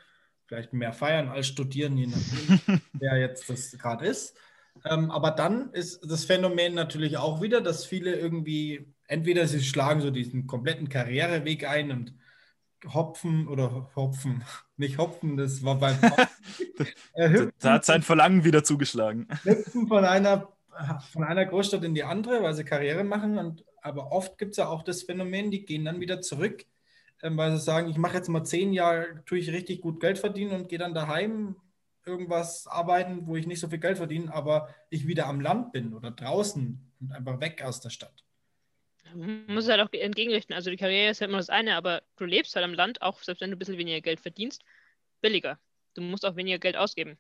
[0.50, 4.36] vielleicht mehr feiern als studieren, je nachdem, wer jetzt das gerade ist.
[4.84, 10.02] Ähm, aber dann ist das Phänomen natürlich auch wieder, dass viele irgendwie, entweder sie schlagen
[10.02, 12.16] so diesen kompletten Karriereweg ein und
[12.94, 14.44] hopfen oder hopfen,
[14.80, 15.98] nicht hopfen, das war beim
[17.14, 19.28] äh, Da hat sein Verlangen wieder zugeschlagen.
[19.44, 20.50] Hüpfen von einer,
[21.12, 23.38] von einer Großstadt in die andere, weil sie Karriere machen.
[23.38, 26.66] Und, aber oft gibt es ja auch das Phänomen, die gehen dann wieder zurück
[27.22, 30.20] ähm, weil sie sagen, ich mache jetzt mal zehn Jahre, tue ich richtig gut Geld
[30.20, 31.56] verdienen und gehe dann daheim
[32.06, 35.94] irgendwas arbeiten, wo ich nicht so viel Geld verdiene, aber ich wieder am Land bin
[35.94, 38.24] oder draußen und einfach weg aus der Stadt.
[39.16, 40.56] Man muss halt auch entgegenrichten.
[40.56, 43.22] Also die Karriere ist ja immer das eine, aber du lebst halt am Land, auch
[43.24, 44.64] selbst wenn du ein bisschen weniger Geld verdienst,
[45.22, 45.60] billiger.
[45.94, 47.18] Du musst auch weniger Geld ausgeben.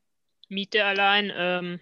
[0.48, 1.80] Miete allein, ähm,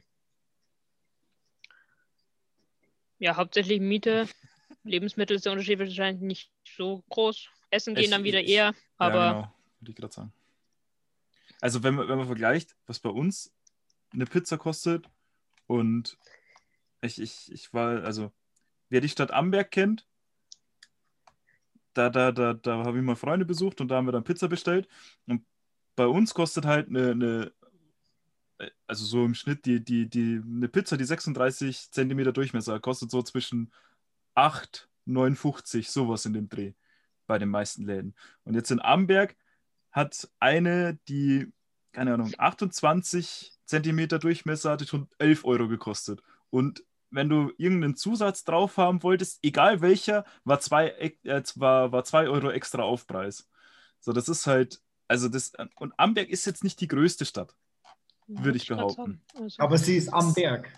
[3.20, 4.28] ja, hauptsächlich Miete.
[4.84, 7.50] Lebensmittel ist der Unterschied wahrscheinlich nicht so groß.
[7.70, 9.16] Essen gehen ich, dann wieder ich, eher, aber.
[9.16, 10.34] Ja, genau, würde ich gerade sagen.
[11.60, 13.54] Also, wenn man, wenn man vergleicht, was bei uns
[14.14, 15.10] eine Pizza kostet
[15.66, 16.18] und
[17.02, 18.32] ich, ich, ich war, also,
[18.90, 20.08] wer die Stadt Amberg kennt,
[21.94, 24.48] da, da, da, da habe ich mal Freunde besucht und da haben wir dann Pizza
[24.48, 24.88] bestellt.
[25.26, 25.44] Und
[25.96, 27.52] bei uns kostet halt eine, eine
[28.88, 33.22] also so im Schnitt, die, die, die, eine Pizza, die 36 Zentimeter Durchmesser, kostet so
[33.22, 33.72] zwischen
[34.36, 36.74] 8, 59, sowas in dem Dreh
[37.28, 38.16] bei den meisten Läden.
[38.44, 39.36] Und jetzt in Amberg
[39.92, 41.52] hat eine, die,
[41.92, 46.22] keine Ahnung, 28 Zentimeter Durchmesser hatte schon 11 Euro gekostet.
[46.50, 50.88] Und wenn du irgendeinen Zusatz drauf haben wolltest, egal welcher, war 2
[51.24, 53.50] äh, war, war zwei Euro extra Aufpreis.
[54.00, 57.56] So, das ist halt, also das, und Amberg ist jetzt nicht die größte Stadt,
[58.28, 59.22] ja, würde ich behaupten.
[59.36, 59.56] Also.
[59.60, 60.72] Aber sie ist am Berg.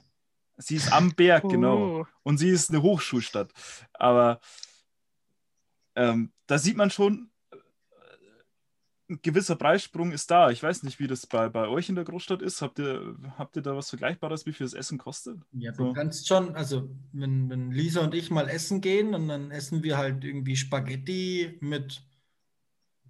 [0.58, 2.02] Sie ist am Berg, genau.
[2.02, 2.08] Oh.
[2.24, 3.54] Und sie ist eine Hochschulstadt.
[3.94, 4.42] Aber
[5.96, 7.32] ähm, da sieht man schon,
[9.10, 10.52] ein gewisser Preissprung ist da.
[10.52, 12.62] Ich weiß nicht, wie das bei, bei euch in der Großstadt ist.
[12.62, 15.40] Habt ihr, habt ihr da was Vergleichbares, wie viel das Essen kostet?
[15.52, 15.94] Ja, du so.
[15.94, 19.98] kannst schon, also wenn, wenn Lisa und ich mal essen gehen und dann essen wir
[19.98, 22.04] halt irgendwie Spaghetti mit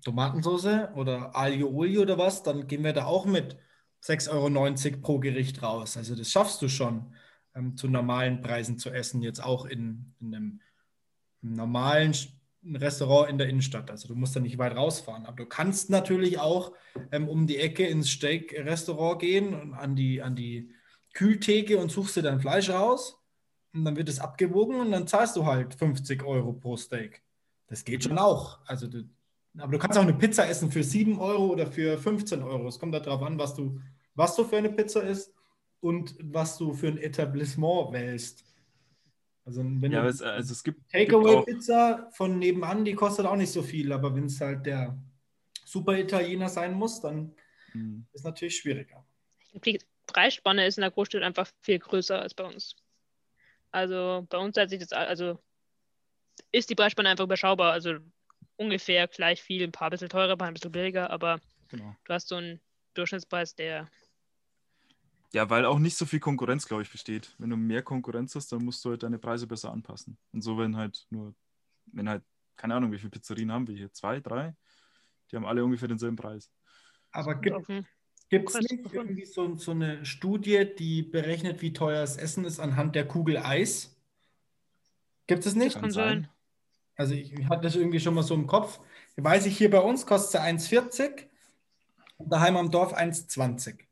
[0.04, 3.58] Tomatensauce oder Aglio Olio oder was, dann gehen wir da auch mit
[4.04, 5.97] 6,90 Euro pro Gericht raus.
[5.97, 7.14] Also das schaffst du schon,
[7.56, 10.62] ähm, zu normalen Preisen zu essen, jetzt auch in, in einem
[11.41, 12.14] normalen
[12.64, 13.89] ein Restaurant in der Innenstadt.
[13.89, 15.26] Also du musst da nicht weit rausfahren.
[15.26, 16.74] Aber du kannst natürlich auch
[17.12, 20.72] ähm, um die Ecke ins Steak-Restaurant gehen und an die, an die
[21.14, 23.18] Kühltheke und suchst dir dein Fleisch raus.
[23.74, 27.22] Und dann wird es abgewogen und dann zahlst du halt 50 Euro pro Steak.
[27.68, 28.60] Das geht schon auch.
[28.66, 29.03] Also du,
[29.57, 32.68] aber du kannst auch eine Pizza essen für 7 Euro oder für 15 Euro.
[32.68, 33.80] Es kommt darauf an, was du,
[34.16, 35.34] was du für eine Pizza isst
[35.82, 38.43] und was du für ein Etablissement wählst.
[39.50, 43.64] Also wenn ja, es, also es gibt Takeaway-Pizza von nebenan, die kostet auch nicht so
[43.64, 44.95] viel, aber wenn es halt der
[45.66, 47.34] Super Italiener sein muss, dann
[47.74, 48.06] mhm.
[48.14, 49.04] ist es natürlich schwieriger.
[49.54, 52.76] Die Preisspanne ist in der Großstadt einfach viel größer als bei uns.
[53.72, 55.39] Also bei uns hat sich das, also
[56.52, 57.72] ist die Preisspanne einfach überschaubar.
[57.72, 57.95] Also
[58.56, 61.39] ungefähr gleich viel, ein paar bisschen teurer, ein paar ein bisschen billiger, aber
[61.70, 61.95] genau.
[62.04, 62.60] du hast so einen
[62.93, 63.89] Durchschnittspreis, der
[65.34, 67.36] ja, weil auch nicht so viel Konkurrenz, glaube ich, besteht.
[67.38, 70.18] Wenn du mehr Konkurrenz hast, dann musst du halt deine Preise besser anpassen.
[70.32, 71.36] Und so, wenn halt nur,
[71.88, 72.24] wenn halt,
[72.56, 73.92] keine Ahnung, wie viele Pizzerien haben wir hier?
[73.94, 74.56] Zwei, drei?
[75.32, 76.52] Die haben alle ungefähr denselben Preis.
[77.12, 82.18] Aber gibt, es Kurz nicht irgendwie so, so eine Studie, die berechnet, wie teuer das
[82.18, 83.96] Essen ist anhand der Kugel Eis?
[85.26, 85.80] Gibt es nicht?
[85.80, 86.28] Kann sein.
[86.96, 88.80] Also ich, ich hatte das irgendwie schon mal so im Kopf.
[89.16, 91.28] Weiß ich, hier bei uns kostet sie 1,40
[92.18, 93.89] und daheim am Dorf 1,20.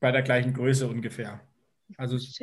[0.00, 1.40] Bei der gleichen Größe ungefähr.
[1.96, 2.42] Also es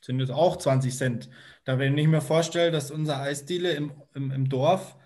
[0.00, 1.28] sind es auch 20 Cent.
[1.64, 4.96] Da wenn ich mir vorstelle, dass unser Eisdiele im, im, im Dorf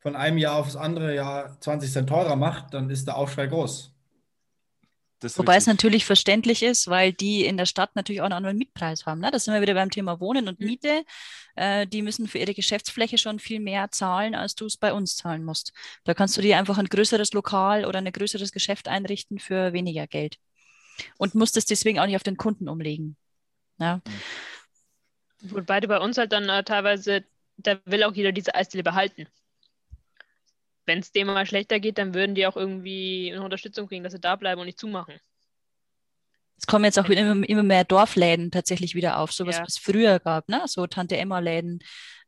[0.00, 3.94] von einem Jahr aufs andere Jahr 20 Cent teurer macht, dann ist der Aufschrei groß.
[5.36, 5.66] Wobei es richtig.
[5.66, 9.20] natürlich verständlich ist, weil die in der Stadt natürlich auch einen anderen Mietpreis haben.
[9.20, 9.30] Ne?
[9.30, 10.66] Da sind wir wieder beim Thema Wohnen und Mhm.
[10.66, 11.04] Miete.
[11.56, 15.16] Äh, die müssen für ihre Geschäftsfläche schon viel mehr zahlen, als du es bei uns
[15.16, 15.72] zahlen musst.
[16.04, 20.06] Da kannst du dir einfach ein größeres Lokal oder ein größeres Geschäft einrichten für weniger
[20.06, 20.38] Geld.
[21.18, 23.16] Und musst es deswegen auch nicht auf den Kunden umlegen.
[23.78, 24.00] Ja?
[25.42, 27.24] Wobei du bei uns halt dann äh, teilweise,
[27.56, 29.26] da will auch jeder diese Eisdiele behalten.
[30.86, 34.12] Wenn es dem mal schlechter geht, dann würden die auch irgendwie eine Unterstützung kriegen, dass
[34.12, 35.18] sie da bleiben und nicht zumachen.
[36.58, 39.62] Es kommen jetzt auch immer, immer mehr Dorfläden tatsächlich wieder auf, sowas, Ja.
[39.62, 40.62] was es früher gab, ne?
[40.66, 41.78] So Tante Emma-Läden,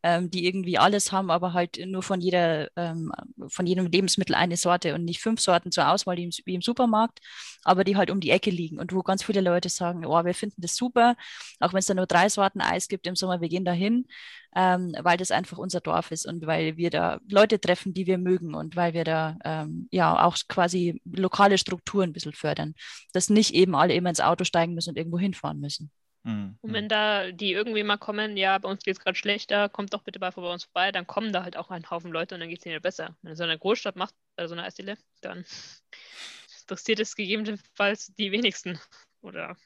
[0.03, 3.13] ähm, die irgendwie alles haben, aber halt nur von jeder, ähm,
[3.49, 6.63] von jedem Lebensmittel eine Sorte und nicht fünf Sorten zur Auswahl wie im, wie im
[6.63, 7.21] Supermarkt,
[7.65, 10.35] aber die halt um die Ecke liegen und wo ganz viele Leute sagen, oh, wir
[10.35, 11.17] finden das super,
[11.61, 14.07] auch wenn es da nur drei Sorten Eis gibt im Sommer, wir gehen dahin,
[14.55, 18.19] ähm, weil das einfach unser Dorf ist und weil wir da Leute treffen, die wir
[18.19, 22.75] mögen und weil wir da ähm, ja auch quasi lokale Strukturen ein bisschen fördern
[23.13, 25.91] dass nicht eben alle immer ins Auto steigen müssen und irgendwo hinfahren müssen.
[26.25, 26.57] Mhm.
[26.61, 29.93] Und wenn da die irgendwie mal kommen, ja, bei uns geht es gerade schlechter, kommt
[29.93, 32.41] doch bitte mal bei uns vorbei, dann kommen da halt auch ein Haufen Leute und
[32.41, 33.17] dann geht es ihnen besser.
[33.23, 35.45] Wenn du so eine Großstadt macht, also so eine Eisdiele, dann
[36.63, 38.79] interessiert es gegebenenfalls die wenigsten.
[39.23, 39.57] Oder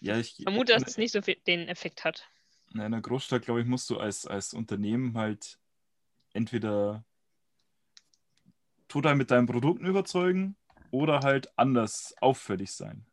[0.00, 2.28] Ja, ich ich vermute, dass es nicht so viel den Effekt hat.
[2.74, 5.58] in einer Großstadt, glaube ich, musst du als, als Unternehmen halt
[6.34, 7.04] entweder
[8.88, 10.56] total mit deinen Produkten überzeugen
[10.90, 13.04] oder halt anders auffällig sein.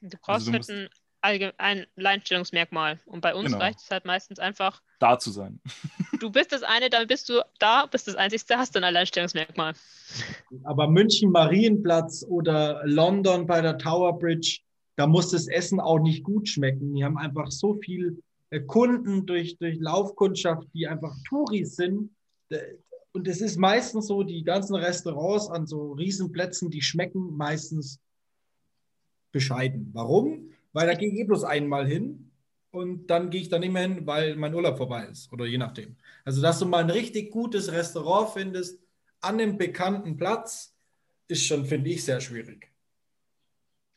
[0.00, 2.98] Du brauchst Also du halt musst- ein, Alleinstellungsmerkmal.
[3.06, 3.58] Und bei uns Genau.
[3.58, 5.60] reicht es halt meistens einfach, Da zu sein.
[6.20, 9.74] du bist das eine, dann bist du da, bist das Einzigste, hast du ein Alleinstellungsmerkmal.
[10.64, 14.60] Aber München Marienplatz oder London bei der Tower Bridge,
[14.96, 16.94] da muss das Essen auch nicht gut schmecken.
[16.94, 22.10] Die haben einfach so viel äh, Kunden durch, durch Laufkundschaft, die einfach Touris sind.
[22.50, 22.60] D-
[23.12, 28.00] Und es ist meistens so, die ganzen Restaurants an so Riesenplätzen, die schmecken meistens
[29.32, 29.90] bescheiden.
[29.94, 30.51] Warum?
[30.72, 32.30] Weil da gehe ich eh bloß einmal hin
[32.70, 35.58] und dann gehe ich da nicht mehr hin, weil mein Urlaub vorbei ist oder je
[35.58, 35.96] nachdem.
[36.24, 38.80] Also, dass du mal ein richtig gutes Restaurant findest,
[39.20, 40.74] an einem bekannten Platz
[41.28, 42.72] ist schon, finde ich, sehr schwierig.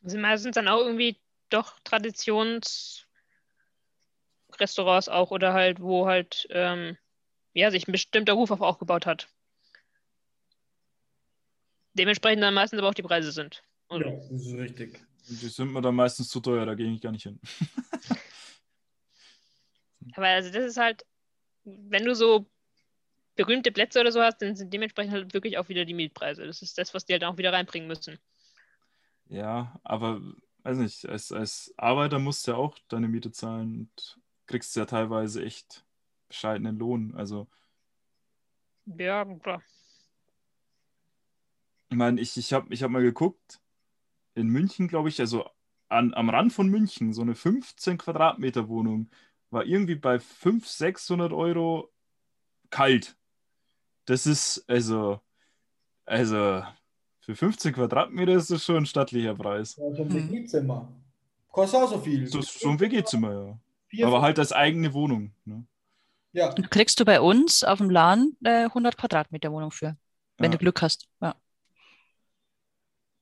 [0.01, 1.17] Das sind meistens dann auch irgendwie
[1.49, 3.07] doch Traditionsrestaurants
[5.09, 6.97] auch oder halt, wo halt ähm,
[7.53, 9.27] ja, sich ein bestimmter Ruf auch aufgebaut hat.
[11.93, 13.63] Dementsprechend dann meistens aber auch die Preise sind.
[13.87, 14.99] Und das ist richtig.
[15.27, 17.39] Die sind mir dann meistens zu teuer, da gehe ich gar nicht hin.
[20.15, 21.05] Aber also das ist halt,
[21.65, 22.47] wenn du so
[23.35, 26.45] berühmte Plätze oder so hast, dann sind dementsprechend halt wirklich auch wieder die Mietpreise.
[26.47, 28.19] Das ist das, was die halt auch wieder reinbringen müssen.
[29.27, 30.21] Ja, aber
[30.63, 34.85] weiß nicht, als, als Arbeiter musst du ja auch deine Miete zahlen und kriegst ja
[34.85, 35.85] teilweise echt
[36.27, 37.13] bescheidenen Lohn.
[37.15, 37.47] Also,
[38.85, 39.61] Ja, klar.
[41.89, 43.59] ich meine, ich, ich habe ich hab mal geguckt,
[44.35, 45.49] in München, glaube ich, also
[45.89, 49.09] an, am Rand von München, so eine 15 Quadratmeter Wohnung
[49.49, 51.91] war irgendwie bei 500, 600 Euro
[52.69, 53.15] kalt.
[54.05, 55.19] Das ist, also,
[56.05, 56.63] also,
[57.21, 59.77] für 15 Quadratmeter ist das schon ein stattlicher Preis.
[59.77, 60.13] Ja, so ein.
[60.13, 60.87] WG-Zimmer.
[61.51, 62.27] Kostet auch so viel.
[62.27, 63.59] So, so ein WG-Zimmer,
[63.93, 64.05] ja.
[64.05, 65.31] Aber halt als eigene Wohnung.
[65.45, 65.65] Ne?
[66.33, 69.95] Ja, Und kriegst du bei uns auf dem Land äh, 100 Quadratmeter Wohnung für,
[70.37, 70.57] wenn Ja.
[70.57, 71.07] du Glück hast.
[71.21, 71.35] Ja.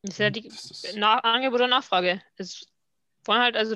[0.03, 2.21] Das ist ja die Das ist- Na Angebot und Nachfrage.
[2.35, 2.67] Es
[3.25, 3.73] wollen halt also,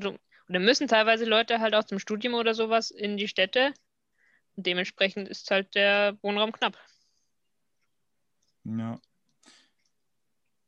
[0.49, 3.73] oder müssen teilweise Leute halt aus dem Studium oder sowas in die Städte.
[4.55, 6.77] Und dementsprechend ist halt der Wohnraum knapp.
[8.65, 8.99] Ja.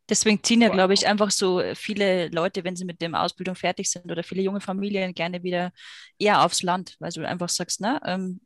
[0.07, 3.91] Deswegen ziehen ja, glaube ich, einfach so viele Leute, wenn sie mit der Ausbildung fertig
[3.91, 5.71] sind oder viele junge Familien gerne wieder
[6.17, 8.41] eher aufs Land, weil du einfach sagst, ne, ähm,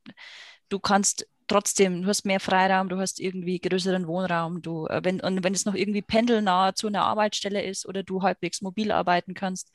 [0.68, 5.22] du kannst trotzdem, du hast mehr Freiraum, du hast irgendwie größeren Wohnraum, du, äh, wenn,
[5.22, 9.34] und wenn es noch irgendwie pendelnah zu einer Arbeitsstelle ist oder du halbwegs mobil arbeiten
[9.34, 9.72] kannst,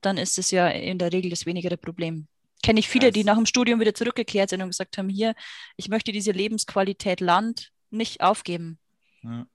[0.00, 2.26] dann ist es ja in der Regel das wenigere Problem.
[2.62, 5.34] Kenne ich viele, die nach dem Studium wieder zurückgekehrt sind und gesagt haben, hier,
[5.76, 8.78] ich möchte diese Lebensqualität Land nicht aufgeben.
[9.22, 9.46] ja.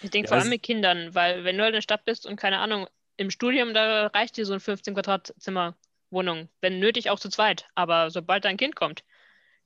[0.00, 2.04] Ich denke Ja, vor allem es- mit Kindern, weil wenn du halt in der Stadt
[2.04, 5.76] bist und keine Ahnung, im Studium, da reicht dir so ein 15 Quadratzimmer
[6.10, 7.68] Wohnung, wenn nötig auch zu zweit.
[7.74, 9.04] Aber sobald dein Kind kommt,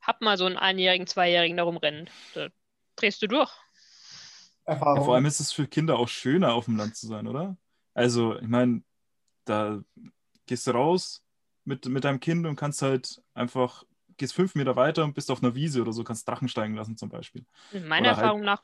[0.07, 2.09] hab mal so einen Einjährigen, Zweijährigen da rumrennen.
[2.34, 2.48] Da
[2.96, 3.50] drehst du durch.
[4.64, 4.96] Erfahrung.
[4.98, 7.57] Ja, vor allem ist es für Kinder auch schöner, auf dem Land zu sein, oder?
[7.92, 8.82] Also, ich meine,
[9.44, 9.82] da
[10.46, 11.22] gehst du raus
[11.64, 13.84] mit, mit deinem Kind und kannst halt einfach,
[14.16, 16.96] gehst fünf Meter weiter und bist auf einer Wiese oder so, kannst Drachen steigen lassen
[16.96, 17.44] zum Beispiel.
[17.72, 18.62] Meiner Oder halt- Erfahrung nach,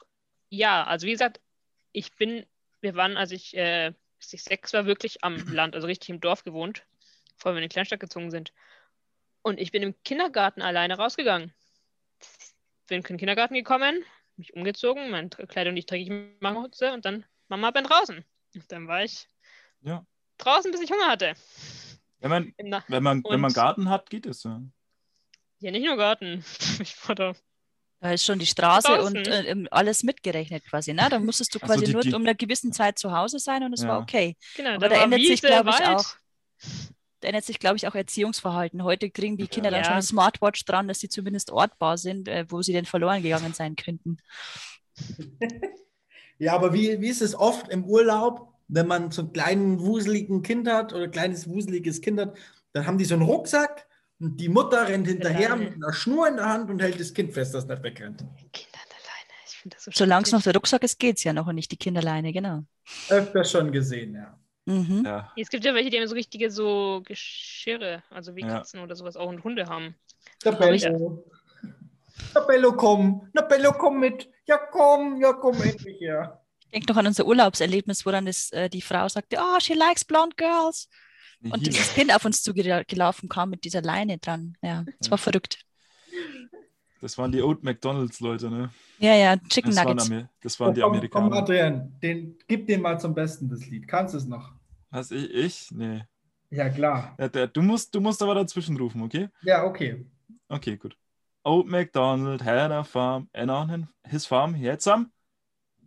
[0.49, 0.85] ja.
[0.85, 1.41] Also wie gesagt,
[1.93, 2.47] ich bin,
[2.81, 6.21] wir waren, als ich, äh, bis ich sechs war, wirklich am Land, also richtig im
[6.21, 6.85] Dorf gewohnt,
[7.37, 8.53] bevor wir in die Kleinstadt gezogen sind.
[9.43, 11.53] Und ich bin im Kindergarten alleine rausgegangen.
[12.89, 14.05] Bin in den Kindergarten gekommen,
[14.37, 16.11] mich umgezogen, meine Kleidung, die ich dreckig
[16.41, 18.25] machen musste, und dann, Mama, bin draußen.
[18.55, 19.29] Und dann war ich
[19.83, 20.05] Ja.
[20.39, 21.35] draußen, bis ich Hunger hatte.
[22.21, 24.61] Im Na wenn man, wenn man Garten hat, geht es ja.
[25.61, 26.45] ja, nicht nur Garten.
[26.81, 27.33] Ich war da.
[28.03, 29.17] Da ist schon die Straße Draußen.
[29.19, 30.93] und äh, alles mitgerechnet quasi.
[30.95, 31.07] Ne?
[31.11, 33.39] Da musstest du Ach so, quasi die- nur die- um einer gewissen Zeit zu Hause
[33.39, 34.03] sein und es war Ja.
[34.03, 34.37] okay.
[34.57, 35.99] Genau, Aber da war ändert sich, Wiese, glaube ich, Wald.
[35.99, 36.17] auch.
[37.21, 38.83] Da ändert sich, glaube ich, auch Erziehungsverhalten.
[38.83, 39.85] Heute kriegen die Kinder dann Ja.
[39.85, 43.53] schon eine Smartwatch dran, dass sie zumindest ortbar sind, äh, wo sie denn verloren gegangen
[43.55, 44.19] sein könnten.
[46.39, 50.43] Ja, aber wie, wie ist es oft im Urlaub, wenn man so einen kleinen wuseligen
[50.43, 52.35] Kind hat oder ein kleines wuseliges Kind hat,
[52.73, 53.87] dann haben die so einen Rucksack
[54.19, 55.65] und die Mutter rennt hinterher Alleine.
[55.71, 58.21] mit einer Schnur in der Hand und hält das Kind fest, dass es nicht wegrennt.
[58.55, 59.35] Kinder alleine.
[59.47, 61.57] Ich finde das so Solange es noch der Rucksack ist, geht es ja noch und
[61.57, 62.65] nicht die Kinderleine, genau.
[63.11, 64.40] Öfter schon gesehen, ja.
[64.67, 65.03] Mhm.
[65.05, 68.49] Ja, Es gibt ja welche, die haben so richtige so Geschirre, also wie Ja.
[68.59, 69.95] Katzen oder sowas auch und Hunde haben.
[70.45, 71.25] Der Bello.
[72.35, 73.29] Der Bello, komm.
[73.37, 74.29] Der Bello, komm mit.
[74.47, 76.45] Ja, komm, ja, komm endlich her.
[76.61, 79.75] Ich denke noch an unser Urlaubserlebnis, wo dann das, äh, die Frau sagte, oh, she
[79.75, 80.89] likes blonde girls.
[81.43, 84.57] Und dieses Kind auf uns zugelaufen kam mit dieser Leine dran.
[84.63, 85.65] Ja, es war verrückt.
[87.01, 88.71] Das waren die Old McDonalds-Leute, ne?
[88.99, 90.11] Ja, ja, Chicken Das waren, Nuggets.
[90.11, 91.37] Amer das waren die komm, komm, Amerikaner.
[91.37, 93.89] Adrian, den, gib den mal zum Besten, das Lied.
[93.89, 94.53] Kannst du es noch?
[94.91, 95.31] Was, ich?
[95.33, 95.71] ich?
[95.73, 96.05] Nee.
[96.51, 97.15] Ja, klar.
[97.19, 99.29] Ja, der, du, musst, du musst aber dazwischen rufen, okay?
[99.43, 100.05] Ja, okay.
[100.49, 100.97] Okay, gut.
[101.43, 105.11] Old MacDonald had a farm, and on his farm he had some.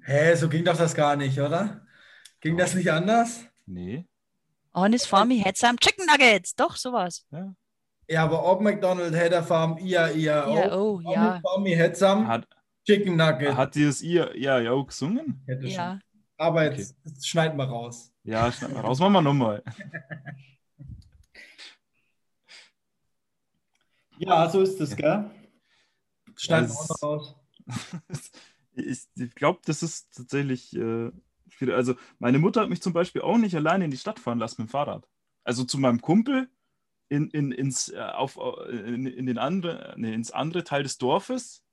[0.06, 1.86] Hä, so ging doch das gar nicht, oder?
[2.42, 3.46] Ging das nicht anders?
[3.66, 4.06] Nee.
[4.74, 6.56] On his farm he had some chicken nuggets.
[6.56, 7.26] Doch, sowas.
[7.32, 7.54] Ja.
[8.08, 11.00] Ja, aber ob McDonald had a farm, ia, ia, Ja, oh.
[11.04, 11.40] oh, ja.
[11.42, 12.48] Farm, he had some Hat,
[12.86, 13.56] chicken nugget.
[13.56, 15.42] hat ja, ja auch gesungen?
[15.46, 15.72] Hätte schon.
[15.72, 16.00] Ja.
[16.38, 18.12] Aber jetzt, jetzt schneiden wir raus.
[18.24, 19.64] Ja, schneid mal raus, machen wir nochmal.
[24.20, 25.30] Ja, so ist es, gell?
[26.38, 27.36] Schneiden wir Das- auch noch raus.
[28.76, 31.12] ich ich glaube, das ist tatsächlich äh.
[31.72, 34.62] Also, meine Mutter hat mich zum Beispiel auch nicht alleine in die Stadt fahren lassen
[34.62, 35.08] mit dem Fahrrad.
[35.44, 36.50] Also zu meinem Kumpel
[37.14, 38.38] in, in, ins, äh, auf,
[38.70, 41.64] in, in den andere, nee, ins andere Teil des Dorfes,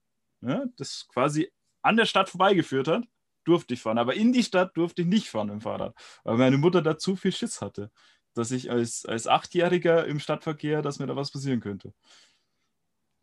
[0.42, 1.50] ja, das quasi
[1.82, 3.04] an der Stadt vorbeigeführt hat,
[3.44, 3.98] durfte ich fahren.
[3.98, 7.16] Aber in die Stadt durfte ich nicht fahren dem Fahrrad, weil meine Mutter da zu
[7.16, 7.90] viel Schiss hatte,
[8.34, 11.94] dass ich als, als Achtjähriger im Stadtverkehr, dass mir da was passieren könnte.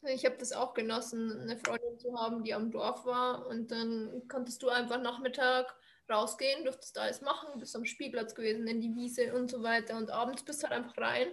[0.02, 3.46] Ich habe das auch genossen, eine Freundin zu haben, die am Dorf war.
[3.48, 5.76] Und dann konntest du einfach Nachmittag
[6.10, 9.98] rausgehen, durftest alles machen, bist am Spielplatz gewesen, in die Wiese und so weiter.
[9.98, 11.28] Und abends bist halt einfach rein.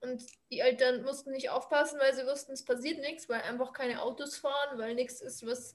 [0.00, 4.02] Und die Eltern mussten nicht aufpassen, weil sie wussten, es passiert nichts, weil einfach keine
[4.02, 5.74] Autos fahren, weil nichts ist, was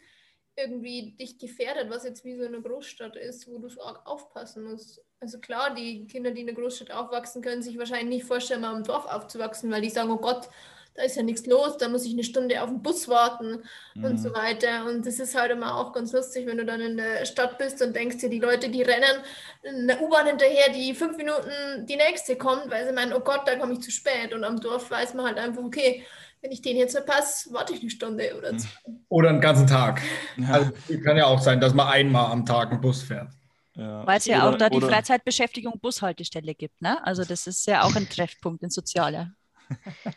[0.58, 5.02] irgendwie dich gefährdet, was jetzt wie so eine Großstadt ist, wo du aufpassen musst.
[5.20, 8.76] Also klar, die Kinder, die in einer Großstadt aufwachsen, können sich wahrscheinlich nicht vorstellen, mal
[8.76, 10.50] im Dorf aufzuwachsen, weil die sagen, oh Gott,
[10.96, 13.64] da ist ja nichts los, da muss ich eine Stunde auf den Bus warten
[13.96, 14.18] und Mhm.
[14.18, 14.86] so weiter.
[14.86, 17.82] Und das ist halt immer auch ganz lustig, wenn du dann in der Stadt bist
[17.82, 19.20] und denkst dir, die Leute, die rennen
[19.64, 23.42] in der U-Bahn hinterher, die fünf Minuten die nächste kommt, weil sie meinen, oh Gott,
[23.46, 24.34] da komme ich zu spät.
[24.34, 26.04] Und am Dorf weiß man halt einfach, okay,
[26.42, 28.60] wenn ich den jetzt verpasse, warte ich eine Stunde oder Mhm.
[28.60, 28.70] zwei.
[29.10, 30.02] Oder einen ganzen Tag.
[30.38, 30.72] Ja, Also,
[31.04, 33.30] kann ja auch sein, dass man einmal am Tag einen Bus fährt.
[33.74, 34.06] ja.
[34.08, 36.82] Weil es ja Oder- auch da die Freizeitbeschäftigung Bushaltestelle gibt.
[36.82, 37.06] Ne?
[37.06, 39.32] Also das ist ja auch ein Treffpunkt, ein sozialer.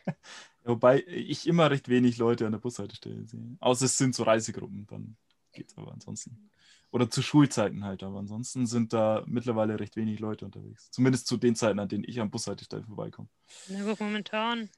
[0.69, 3.57] Wobei ich immer recht wenig Leute an der Bushaltestelle sehe.
[3.61, 5.17] Außer es sind so Reisegruppen, dann
[5.53, 6.51] geht's aber ansonsten.
[6.91, 10.91] Oder zu Schulzeiten halt, aber ansonsten sind da mittlerweile recht wenig Leute unterwegs.
[10.91, 13.29] Zumindest zu den Zeiten, an denen ich an Bushaltestellen vorbeikomme.
[13.69, 14.69] Na gut, momentan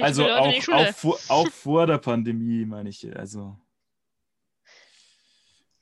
[0.00, 3.16] Also auch, auch, vor, auch vor der Pandemie, meine ich.
[3.16, 3.56] Also,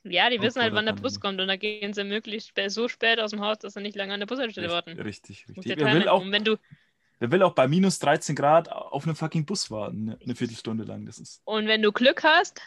[0.05, 2.89] ja, die wissen halt, wann der Bus kommt und da gehen sie möglich spä- so
[2.89, 4.99] spät aus dem Haus, dass sie nicht lange an der Bushaltestelle warten.
[4.99, 5.77] richtig, Muss richtig.
[5.77, 6.57] der Wer will, auch, Und wenn du,
[7.19, 10.19] wer will auch bei minus 13 Grad auf einen fucking Bus warten, ne?
[10.23, 11.07] eine Viertelstunde lang.
[11.07, 11.41] Das ist.
[11.45, 12.61] und wenn du Glück hast,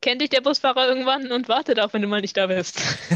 [0.00, 2.78] kennt dich der Busfahrer irgendwann und wartet auch, wenn du mal nicht da bist.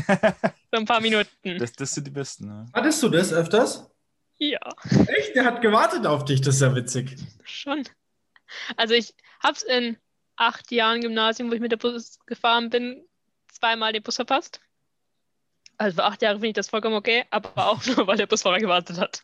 [0.72, 1.58] so ein paar Minuten.
[1.58, 2.46] Das, das sind die besten.
[2.46, 2.66] Ne?
[2.72, 3.88] Hattest du das öfters?
[4.38, 4.58] ja,
[5.06, 5.36] Echt?
[5.36, 7.16] Der hat gewartet auf dich, das ist ja witzig.
[7.44, 7.84] schon.
[8.76, 9.96] Also ich hab's in
[10.36, 13.06] acht Jahren Gymnasium, wo ich mit der Bus gefahren bin,
[13.52, 14.60] zweimal den Bus verpasst.
[15.78, 18.58] Also für acht Jahre finde ich das vollkommen okay, aber auch nur, weil der Busfahrer
[18.58, 19.22] gewartet hat.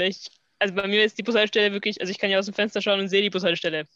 [0.00, 0.28] Ich,
[0.58, 3.00] also bei mir ist die Bushaltestelle wirklich, also ich kann ja aus dem Fenster schauen
[3.00, 3.86] und sehe die Bushaltestelle.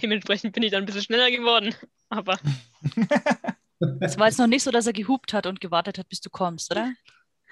[0.00, 1.74] Dementsprechend bin ich dann ein bisschen schneller geworden.
[2.08, 2.38] Aber
[4.00, 6.30] Es war jetzt noch nicht so, dass er gehupt hat und gewartet hat, bis du
[6.30, 6.92] kommst, oder?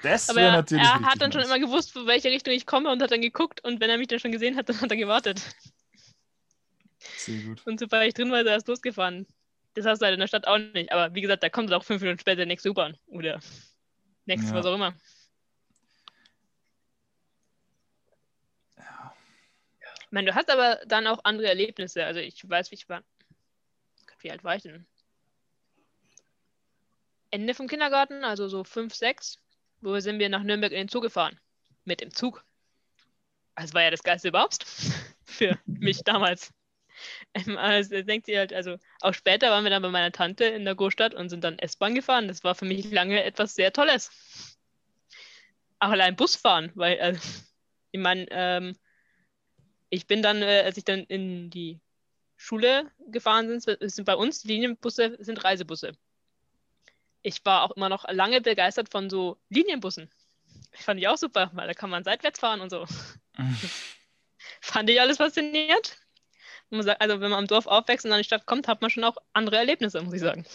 [0.02, 0.82] Das Aber wäre er, natürlich.
[0.84, 3.62] er hat dann schon immer gewusst, von welche Richtung ich komme und hat dann geguckt
[3.64, 5.42] und wenn er mich dann schon gesehen hat, dann hat er gewartet.
[7.16, 7.66] Sehr gut.
[7.66, 9.26] Und sobald ich drin war, ist er erst losgefahren.
[9.74, 10.90] Das hast du halt in der Stadt auch nicht.
[10.92, 13.40] Aber wie gesagt, da kommt auch fünf Minuten später der nächste U-Bahn oder
[14.26, 14.56] nächstes, Ja.
[14.56, 14.94] was auch immer.
[20.10, 22.04] Ich meine, du hast aber dann auch andere Erlebnisse.
[22.04, 23.04] Also ich weiß, wie ich war.
[24.18, 24.84] Wie alt war ich denn?
[27.30, 29.38] Ende vom Kindergarten, also so fünf, sechs,
[29.80, 31.38] wo sind wir nach Nürnberg in den Zug gefahren.
[31.84, 32.44] Mit dem Zug.
[33.54, 34.64] Das war ja das Geilste überhaupt
[35.24, 36.52] für mich damals.
[37.32, 40.64] Ähm, Also denkt sie halt, also auch später waren wir dann bei meiner Tante in
[40.64, 42.26] der Großstadt und sind dann S-Bahn gefahren.
[42.26, 44.10] Das war für mich lange etwas sehr Tolles.
[45.78, 47.16] Auch allein Busfahren, weil, äh,
[47.92, 48.76] ich meine, ähm,
[49.90, 51.80] ich bin dann, äh, als ich dann in die
[52.36, 55.92] Schule gefahren bin, sind bei uns Linienbusse, sind Reisebusse.
[57.22, 60.10] Ich war auch immer noch lange begeistert von so Linienbussen.
[60.72, 62.86] Fand ich auch super, weil da kann man seitwärts fahren und so.
[64.60, 65.98] Fand ich alles faszinierend.
[66.70, 69.16] Also wenn man am Dorf aufwächst und an die Stadt kommt, hat man schon auch
[69.32, 70.46] andere Erlebnisse, muss ich sagen.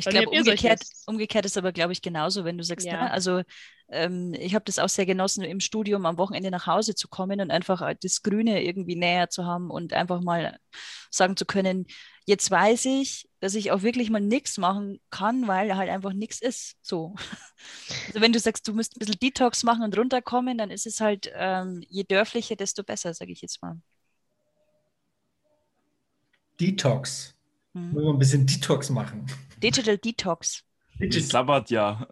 [0.00, 3.04] Ich glaube, umgekehrt, umgekehrt ist aber, glaube ich, genauso, wenn du sagst, Ja.
[3.04, 3.10] ne?
[3.10, 3.42] also
[3.88, 7.40] ähm, ich habe das auch sehr genossen, im Studium am Wochenende nach Hause zu kommen
[7.40, 10.58] und einfach äh, das Grüne irgendwie näher zu haben und einfach mal
[11.10, 11.86] sagen zu können,
[12.26, 16.40] jetzt weiß ich, dass ich auch wirklich mal nichts machen kann, weil halt einfach nichts
[16.40, 16.76] ist.
[16.82, 17.14] So.
[18.06, 21.00] Also wenn du sagst, du musst ein bisschen Detox machen und runterkommen, dann ist es
[21.00, 23.76] halt, ähm, je dörflicher, desto besser, sage ich jetzt mal.
[26.58, 27.34] Detox.
[27.74, 27.94] Mhm.
[27.94, 29.26] Wir ein bisschen Detox machen?
[29.62, 30.64] Digital Detox.
[30.98, 32.08] Die Sabbatjahr.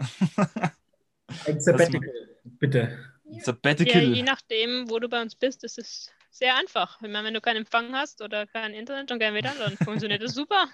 [1.46, 2.98] Ein Sabbatical, bitte.
[3.24, 4.14] Ja, Sabbatical.
[4.14, 7.00] je nachdem, wo du bei uns bist, ist es sehr einfach.
[7.02, 10.22] Ich meine, wenn du keinen Empfang hast oder kein Internet und kein WLAN, dann funktioniert
[10.22, 10.68] es super.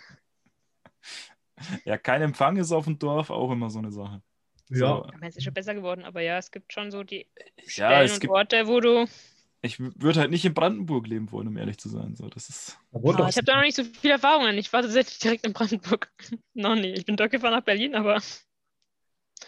[1.84, 4.22] Ja, kein Empfang ist auf dem Dorf auch immer so eine Sache.
[4.70, 4.78] Ja.
[4.78, 7.26] So, Ich meine, es ist schon besser geworden, aber ja, es gibt schon so die
[7.56, 9.06] ja, Stellen es und gibt, Orte, wo du.
[9.64, 12.14] Ich würde halt nicht in Brandenburg leben wollen, um ehrlich zu sein.
[12.16, 14.56] So, das ist, Ah, doch, Ich habe da noch nicht so viele Erfahrungen.
[14.58, 16.10] Ich war tatsächlich direkt in Brandenburg.
[16.54, 16.92] noch nie.
[16.92, 18.20] Ich bin dort gefahren nach Berlin, aber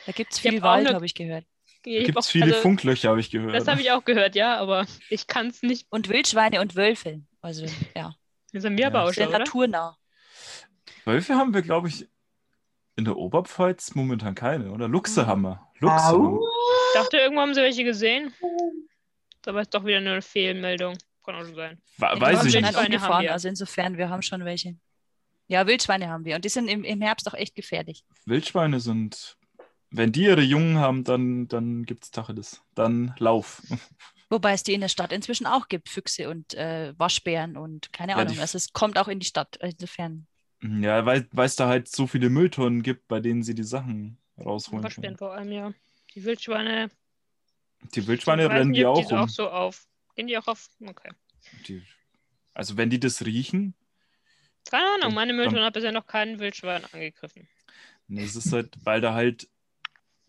[0.07, 1.45] Da gibt es hab viel auch Wald, habe ich gehört.
[1.85, 3.55] ich gibt hab es viele also, Funklöcher, habe ich gehört.
[3.55, 5.87] Das habe ich auch gehört, ja, aber ich kann es nicht.
[5.91, 7.21] Und Wildschweine und Wölfe.
[7.41, 8.15] Also ja,
[8.53, 9.97] Das sind wir aber auch sehr naturnah.
[11.05, 12.09] Wölfe haben wir, glaube ich,
[12.97, 14.89] in der Oberpfalz momentan keine, oder?
[14.89, 15.61] Luchse haben wir.
[15.79, 16.41] Luchse wir.
[16.41, 18.33] Ich dachte, irgendwo haben sie welche gesehen.
[19.47, 20.97] Aber ist doch wieder nur eine Fehlmeldung.
[21.25, 21.81] Kann auch so sein.
[21.99, 22.75] Wa- Weiß ich schon nicht.
[23.25, 23.33] wir.
[23.33, 24.77] also insofern, wir haben schon welche.
[25.49, 28.05] Ja, Wildschweine haben wir und die sind im, im Herbst auch echt gefährlich.
[28.25, 29.37] Wildschweine sind,
[29.91, 32.63] wenn die ihre Jungen haben, dann, dann gibt es Tacheles.
[32.75, 33.63] Dann Lauf.
[34.29, 38.13] Wobei es die in der Stadt inzwischen auch gibt, Füchse und äh, Waschbären und keine
[38.13, 38.41] Ja, Ahnung.
[38.41, 39.57] Also es kommt auch in die Stadt.
[39.63, 40.27] Insofern.
[40.63, 44.83] Ja, weil es da halt so viele Mülltonnen gibt, bei denen sie die Sachen rausholen
[44.83, 45.19] Waschbären können.
[45.19, 45.73] vor allem, ja.
[46.17, 46.91] Die Wildschweine.
[47.95, 49.87] Die Wildschweine weiß rennen die ob auch die auch so auf.
[50.15, 50.69] Gehen die auch auf?
[50.81, 51.11] Okay.
[51.67, 51.83] Die,
[52.55, 53.75] also wenn die das riechen,
[54.71, 57.49] Keine Ahnung, meine Mülltonne hat bisher noch keinen Wildschwein angegriffen.
[58.09, 59.49] nee, es ist halt, weil da halt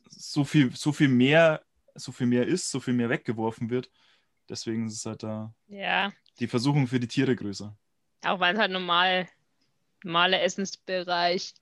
[0.09, 1.63] so viel, so viel mehr,
[1.95, 3.91] so viel mehr ist, so viel mehr weggeworfen wird.
[4.49, 7.77] Deswegen ist es halt da Ja, die Versuchung für die Tiere größer.
[8.23, 9.27] auch weil es halt normal,
[10.03, 11.55] normaler Essensbereich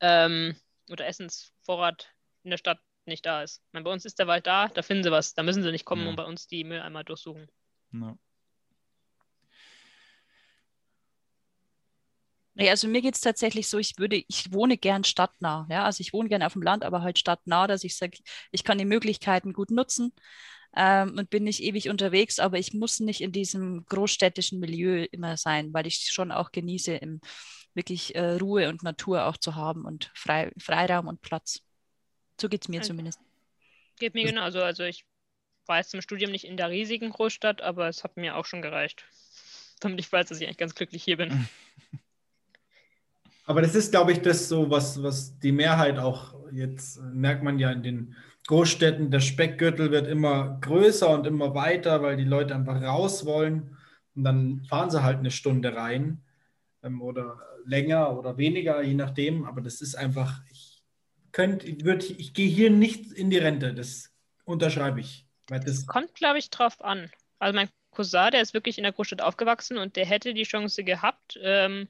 [0.00, 0.56] ähm,
[0.90, 2.14] oder Essensvorrat
[2.44, 3.62] in der Stadt nicht da ist.
[3.72, 5.34] Meine, bei uns ist der Wald da, da finden sie was.
[5.34, 6.10] Da müssen sie nicht kommen Ja.
[6.10, 7.48] und bei uns die Mülleimer durchsuchen.
[7.92, 8.16] Ja.
[12.56, 15.66] Also mir geht es tatsächlich so, ich würde, ich wohne gern stadtnah.
[15.70, 15.84] Ja?
[15.84, 18.18] Also ich wohne gern auf dem Land, aber halt stadtnah, dass ich sage,
[18.50, 20.12] ich kann die Möglichkeiten gut nutzen
[20.76, 25.36] ähm, und bin nicht ewig unterwegs, aber ich muss nicht in diesem großstädtischen Milieu immer
[25.38, 27.20] sein, weil ich schon auch genieße, im,
[27.74, 31.60] wirklich äh, Ruhe und Natur auch zu haben und Frei, Freiraum und Platz.
[32.40, 33.20] So geht es mir Also- zumindest.
[33.98, 34.62] Geht mir genauso.
[34.62, 35.04] Also ich
[35.66, 38.62] war jetzt zum Studium nicht in der riesigen Großstadt, aber es hat mir auch schon
[38.62, 39.04] gereicht.
[39.80, 41.48] Damit ich weiß, dass ich eigentlich ganz glücklich hier bin.
[43.46, 47.42] Aber das ist, glaube ich, das so, was, was die Mehrheit auch jetzt äh, merkt
[47.42, 48.16] man ja in den
[48.46, 53.76] Großstädten, der Speckgürtel wird immer größer und immer weiter, weil die Leute einfach raus wollen.
[54.14, 56.22] Und dann fahren sie halt eine Stunde rein
[56.84, 59.44] ähm, oder länger oder weniger, je nachdem.
[59.44, 60.42] Aber das ist einfach,
[61.36, 64.12] ich, würd, ich gehe hier nicht in die Rente, das
[64.44, 65.26] unterschreibe ich.
[65.48, 67.10] Weil das, Kommt, glaube ich, drauf an.
[67.38, 70.84] Also mein Cousin, der ist wirklich in der Großstadt aufgewachsen und der hätte die Chance
[70.84, 71.88] gehabt, ähm,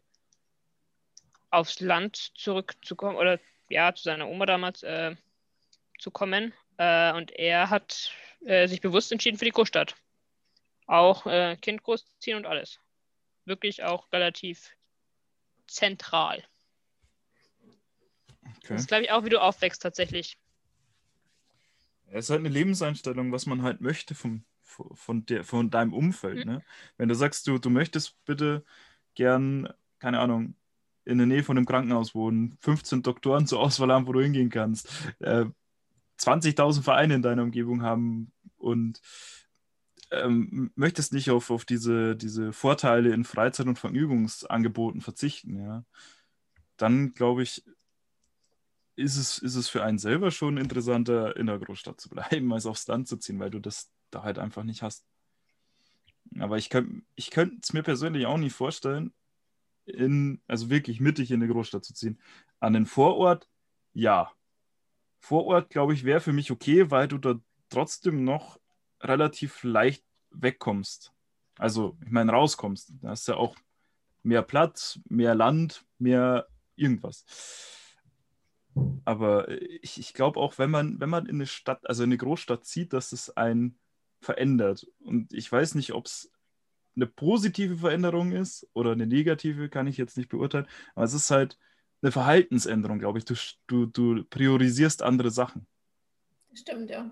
[1.50, 3.38] aufs Land zurückzukommen oder
[3.68, 5.14] ja, zu seiner Oma damals äh,
[5.98, 6.52] zu kommen.
[6.76, 8.12] Äh, und er hat
[8.44, 9.94] äh, sich bewusst entschieden für die Großstadt.
[10.86, 12.80] Auch äh, Kind großziehen und alles.
[13.44, 14.70] Wirklich auch relativ
[15.66, 16.42] zentral.
[18.62, 18.74] Okay.
[18.74, 20.38] Das ist, glaube ich, auch, wie du aufwächst tatsächlich.
[22.08, 26.44] Es ist halt eine Lebenseinstellung, was man halt möchte vom, von, der, von deinem Umfeld.
[26.44, 26.52] Mhm.
[26.52, 26.64] Ne?
[26.96, 28.64] Wenn du sagst, du, du möchtest bitte
[29.14, 30.54] gern, keine Ahnung,
[31.04, 34.50] in der Nähe von einem Krankenhaus wohnen, 15 Doktoren zur Auswahl haben, wo du hingehen
[34.50, 34.88] kannst,
[35.20, 35.46] äh,
[36.18, 39.00] 20.000 Vereine in deiner Umgebung haben und
[40.10, 45.84] ähm, möchtest nicht auf, auf diese, diese Vorteile in Freizeit- und Vergnügungsangeboten verzichten, ja,
[46.76, 47.64] dann glaube ich,
[49.00, 52.66] ist es, ist es für einen selber schon interessanter, in der Großstadt zu bleiben, als
[52.66, 55.04] aufs Land zu ziehen, weil du das da halt einfach nicht hast.
[56.38, 59.12] Aber ich könnte ich es mir persönlich auch nicht vorstellen,
[59.84, 62.20] in, also wirklich mittig in eine Großstadt zu ziehen.
[62.60, 63.48] An den Vorort,
[63.92, 64.32] ja.
[65.18, 68.60] Vorort, glaube ich, wäre für mich okay, weil du da trotzdem noch
[69.00, 71.12] relativ leicht wegkommst.
[71.58, 72.92] Also, ich meine, rauskommst.
[73.02, 73.56] Da ist ja auch
[74.22, 76.46] mehr Platz, mehr Land, mehr
[76.76, 77.24] irgendwas.
[79.04, 82.18] Aber ich, ich glaube auch, wenn man, wenn man in eine Stadt, also in eine
[82.18, 83.78] Großstadt zieht, dass es einen
[84.20, 84.86] verändert.
[85.00, 86.30] Und ich weiß nicht, ob es
[86.96, 90.68] eine positive Veränderung ist oder eine negative, kann ich jetzt nicht beurteilen.
[90.94, 91.58] Aber es ist halt
[92.02, 93.24] eine Verhaltensänderung, glaube ich.
[93.24, 93.34] Du,
[93.66, 95.66] du, du priorisierst andere Sachen.
[96.52, 97.10] Stimmt, ja.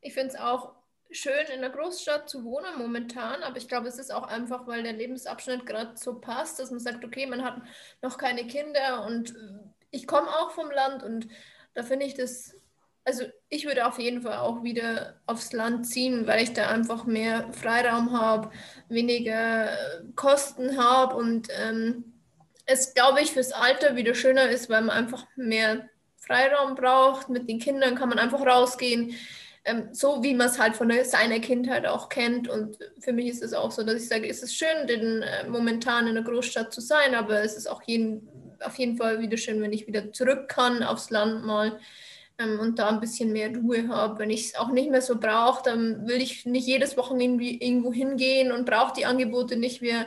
[0.00, 0.74] Ich finde es auch
[1.10, 4.82] schön, in der Großstadt zu wohnen momentan, aber ich glaube, es ist auch einfach, weil
[4.82, 7.62] der Lebensabschnitt gerade so passt, dass man sagt, okay, man hat
[8.02, 9.34] noch keine Kinder und
[9.94, 11.28] ich komme auch vom Land und
[11.74, 12.54] da finde ich das,
[13.04, 17.04] also ich würde auf jeden Fall auch wieder aufs Land ziehen, weil ich da einfach
[17.04, 18.50] mehr Freiraum habe,
[18.88, 19.68] weniger
[20.16, 22.14] Kosten habe und ähm,
[22.66, 27.28] es, glaube ich, fürs Alter wieder schöner ist, weil man einfach mehr Freiraum braucht.
[27.28, 29.14] Mit den Kindern kann man einfach rausgehen,
[29.64, 32.48] ähm, so wie man es halt von der, seiner Kindheit auch kennt.
[32.48, 35.46] Und für mich ist es auch so, dass ich sage, es ist schön, den, äh,
[35.46, 38.28] momentan in der Großstadt zu sein, aber es ist auch jeden,
[38.60, 41.78] auf jeden Fall wieder schön, wenn ich wieder zurück kann aufs Land mal
[42.38, 44.18] ähm, und da ein bisschen mehr Ruhe habe.
[44.18, 47.92] Wenn ich es auch nicht mehr so brauche, dann will ich nicht jedes Wochenende irgendwo
[47.92, 50.06] hingehen und brauche die Angebote nicht mehr.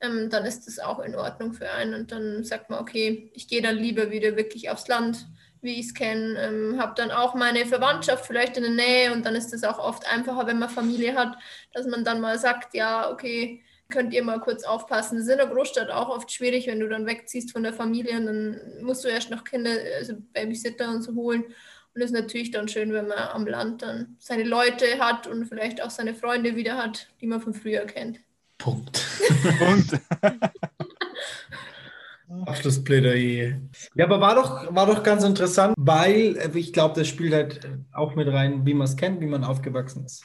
[0.00, 1.94] Ähm, dann ist das auch in Ordnung für einen.
[1.94, 5.26] Und dann sagt man, okay, ich gehe dann lieber wieder wirklich aufs Land,
[5.62, 6.38] wie ich es kenne.
[6.38, 9.78] Ähm, habe dann auch meine Verwandtschaft vielleicht in der Nähe und dann ist es auch
[9.78, 11.36] oft einfacher, wenn man Familie hat,
[11.72, 15.16] dass man dann mal sagt, ja, okay, könnt ihr mal kurz aufpassen.
[15.16, 18.16] Das ist in der Großstadt auch oft schwierig, wenn du dann wegziehst von der Familie
[18.18, 21.44] und dann musst du erst noch Kinder, also Babysitter und so holen.
[21.94, 25.46] Und es ist natürlich dann schön, wenn man am Land dann seine Leute hat und
[25.46, 28.20] vielleicht auch seine Freunde wieder hat, die man von früher kennt.
[28.58, 29.02] Punkt.
[29.58, 30.00] Punkt.
[32.46, 33.60] Abschlussplädoyer.
[33.94, 37.64] Ja, aber war doch, war doch ganz interessant, weil äh, ich glaube, das spielt halt
[37.64, 40.24] äh, auch mit rein, wie man es kennt, wie man aufgewachsen ist.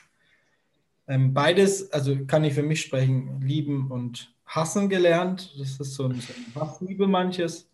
[1.08, 5.54] Ähm, beides, also kann ich für mich sprechen, lieben und hassen gelernt.
[5.60, 7.70] Das ist so ein, so ein Hassliebe manches.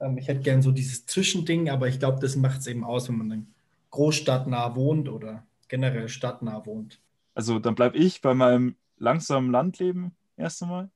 [0.00, 3.08] Ähm, ich hätte gern so dieses Zwischending, aber ich glaube, das macht es eben aus,
[3.08, 3.54] wenn man dann
[3.90, 7.00] großstadtnah wohnt oder generell stadtnah wohnt.
[7.34, 10.90] Also dann bleibe ich bei meinem langsamen Landleben erst einmal,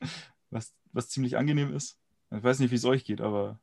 [0.50, 1.98] was, was ziemlich angenehm ist.
[2.30, 3.58] Ich weiß nicht, wie es euch geht, aber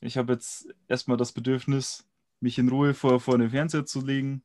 [0.00, 2.06] ich habe jetzt erstmal das Bedürfnis,
[2.40, 4.42] mich in Ruhe vor, vor den Fernseher zu legen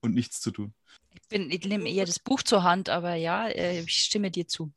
[0.00, 0.74] und nichts zu tun.
[1.28, 4.48] Ich, bin, ich nehme eher das Buch zur Hand, aber ja, äh, ich stimme dir
[4.48, 4.72] zu.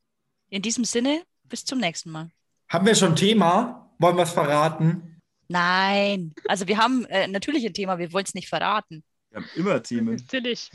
[0.49, 2.29] In diesem Sinne, bis zum nächsten Mal.
[2.67, 3.89] Haben wir schon Thema?
[3.99, 5.17] Wollen wir es verraten?
[5.47, 9.01] Nein, also wir haben äh, natürlich ein Thema, wir wollen es nicht verraten.
[9.29, 10.69] Wir haben immer Themen, Natürlich.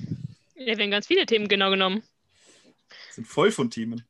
[0.55, 2.03] Ja, wir haben ganz viele Themen genau genommen.
[3.11, 4.03] sind voll von Themen.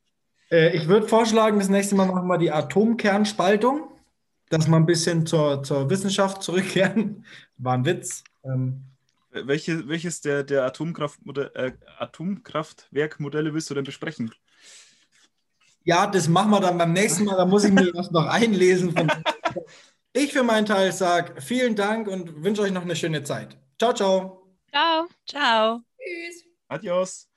[0.49, 3.89] Äh, ich würde vorschlagen, das nächste Mal machen wir die Atomkernspaltung,
[4.47, 7.25] dass wir ein bisschen zur, zur Wissenschaft zurückkehren.
[7.57, 8.23] War ein Witz.
[8.45, 8.83] Ähm,
[9.31, 14.31] Welche, welches der, der Atomkraftmodell, äh, Atomkraftwerkmodelle willst du denn besprechen?
[15.87, 17.37] ja, das machen wir dann beim nächsten Mal.
[17.37, 18.91] Da muss ich mir das noch einlesen.
[18.91, 19.09] Von
[20.13, 23.57] ich für meinen Teil sage vielen Dank und wünsche euch noch eine schöne Zeit.
[23.79, 24.49] Ciao, ciao.
[24.69, 25.07] Ciao.
[25.25, 25.81] Ciao.
[25.97, 26.43] Tschüss.
[26.67, 27.29] Adios.